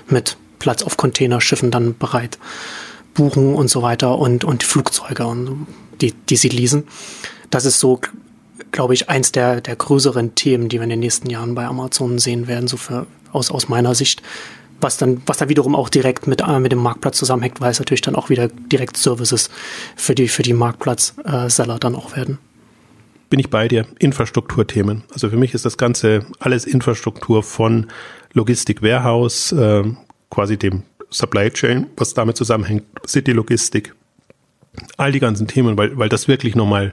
[0.09, 2.39] mit Platz auf Containerschiffen dann bereit
[3.15, 5.66] buchen und so weiter und, und Flugzeuge, und
[6.01, 6.85] die, die sie leasen.
[7.51, 8.01] Das ist so,
[8.74, 12.18] glaube ich, eins der, der größeren Themen, die wir in den nächsten Jahren bei Amazon
[12.18, 14.22] sehen werden, so für, aus, aus meiner Sicht
[14.80, 17.78] was dann, was da wiederum auch direkt mit, äh, mit dem Marktplatz zusammenhängt, weil es
[17.78, 19.48] natürlich dann auch wieder direkt Services
[19.96, 22.38] für die, für die Marktplatz-Seller dann auch werden.
[23.30, 23.86] bin ich bei dir.
[23.98, 25.05] Infrastrukturthemen.
[25.12, 27.86] Also für mich ist das Ganze alles Infrastruktur von
[28.32, 29.84] Logistik, Warehouse, äh,
[30.30, 33.94] quasi dem Supply Chain, was damit zusammenhängt, City Logistik,
[34.96, 36.92] all die ganzen Themen, weil, weil das wirklich nochmal,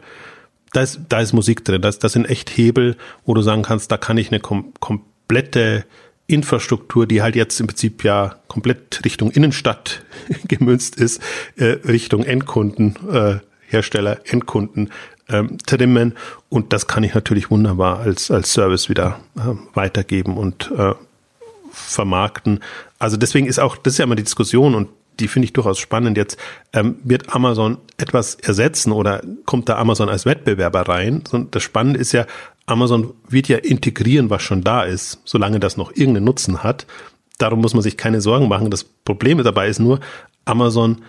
[0.74, 2.96] da ist, da ist Musik drin, das, das sind echt Hebel,
[3.26, 5.86] wo du sagen kannst, da kann ich eine kom komplette
[6.28, 10.04] Infrastruktur, die halt jetzt im Prinzip ja komplett Richtung Innenstadt
[10.48, 11.22] gemünzt ist,
[11.58, 14.92] äh, Richtung Endkunden, äh, Hersteller, Endkunden
[15.30, 16.14] ähm, trimmen.
[16.50, 20.94] Und das kann ich natürlich wunderbar als, als Service wieder äh, weitergeben und äh,
[21.72, 22.60] vermarkten.
[23.00, 24.90] Also deswegen ist auch, das ist ja immer die Diskussion und
[25.20, 26.18] die finde ich durchaus spannend.
[26.18, 26.38] Jetzt
[26.74, 31.24] ähm, wird Amazon etwas ersetzen oder kommt da Amazon als Wettbewerber rein?
[31.52, 32.26] Das Spannende ist ja,
[32.66, 36.86] Amazon wird ja integrieren, was schon da ist, solange das noch irgendeinen Nutzen hat.
[37.38, 38.72] Darum muss man sich keine Sorgen machen.
[38.72, 40.00] Das Problem dabei ist nur,
[40.46, 41.02] Amazon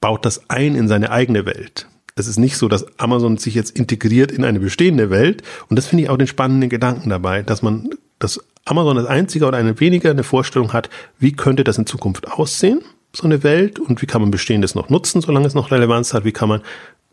[0.00, 1.88] baut das ein in seine eigene Welt.
[2.14, 5.42] Es ist nicht so, dass Amazon sich jetzt integriert in eine bestehende Welt.
[5.68, 9.48] Und das finde ich auch den spannenden Gedanken dabei, dass man, dass Amazon als einziger
[9.48, 12.82] oder eine weniger eine Vorstellung hat, wie könnte das in Zukunft aussehen,
[13.12, 16.24] so eine Welt, und wie kann man Bestehendes noch nutzen, solange es noch Relevanz hat,
[16.24, 16.60] wie kann man,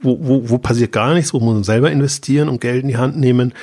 [0.02, 2.98] wo, wo, wo passiert gar nichts, wo muss man selber investieren und Geld in die
[2.98, 3.54] Hand nehmen,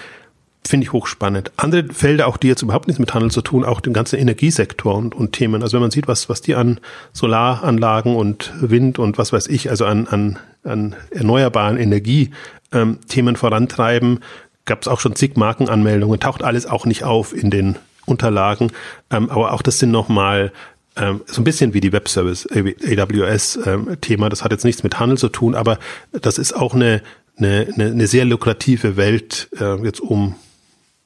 [0.66, 1.52] finde ich hochspannend.
[1.56, 4.94] Andere Felder, auch die jetzt überhaupt nichts mit Handel zu tun, auch den ganzen Energiesektor
[4.94, 5.62] und, und Themen.
[5.62, 6.78] Also wenn man sieht, was, was die an
[7.12, 14.20] Solaranlagen und Wind und was weiß ich, also an, an, an erneuerbaren Energiethemen ähm, vorantreiben,
[14.64, 18.72] gab es auch schon zig Markenanmeldungen, taucht alles auch nicht auf in den Unterlagen,
[19.10, 20.52] ähm, aber auch das sind nochmal
[20.96, 24.26] ähm, so ein bisschen wie die Webservice AWS-Thema.
[24.26, 25.78] Ähm, das hat jetzt nichts mit Handel zu tun, aber
[26.12, 27.02] das ist auch eine,
[27.36, 30.34] eine, eine sehr lukrative Welt, äh, jetzt um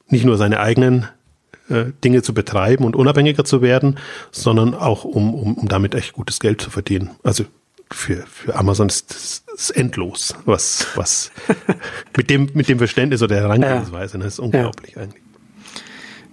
[0.09, 1.07] nicht nur seine eigenen
[1.69, 3.97] äh, Dinge zu betreiben und unabhängiger zu werden,
[4.31, 7.11] sondern auch um, um, um damit echt gutes Geld zu verdienen.
[7.23, 7.45] Also
[7.91, 11.31] für, für Amazon ist ist endlos, was, was
[12.17, 14.23] mit dem, mit dem Verständnis oder der Herangehensweise, ja.
[14.23, 15.01] das ist unglaublich ja.
[15.01, 15.23] eigentlich.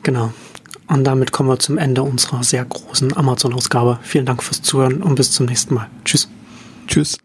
[0.03, 0.33] Genau.
[0.87, 3.99] Und damit kommen wir zum Ende unserer sehr großen Amazon-Ausgabe.
[4.03, 5.89] Vielen Dank fürs Zuhören und bis zum nächsten Mal.
[6.05, 6.29] Tschüss.
[6.87, 7.19] Tschüss.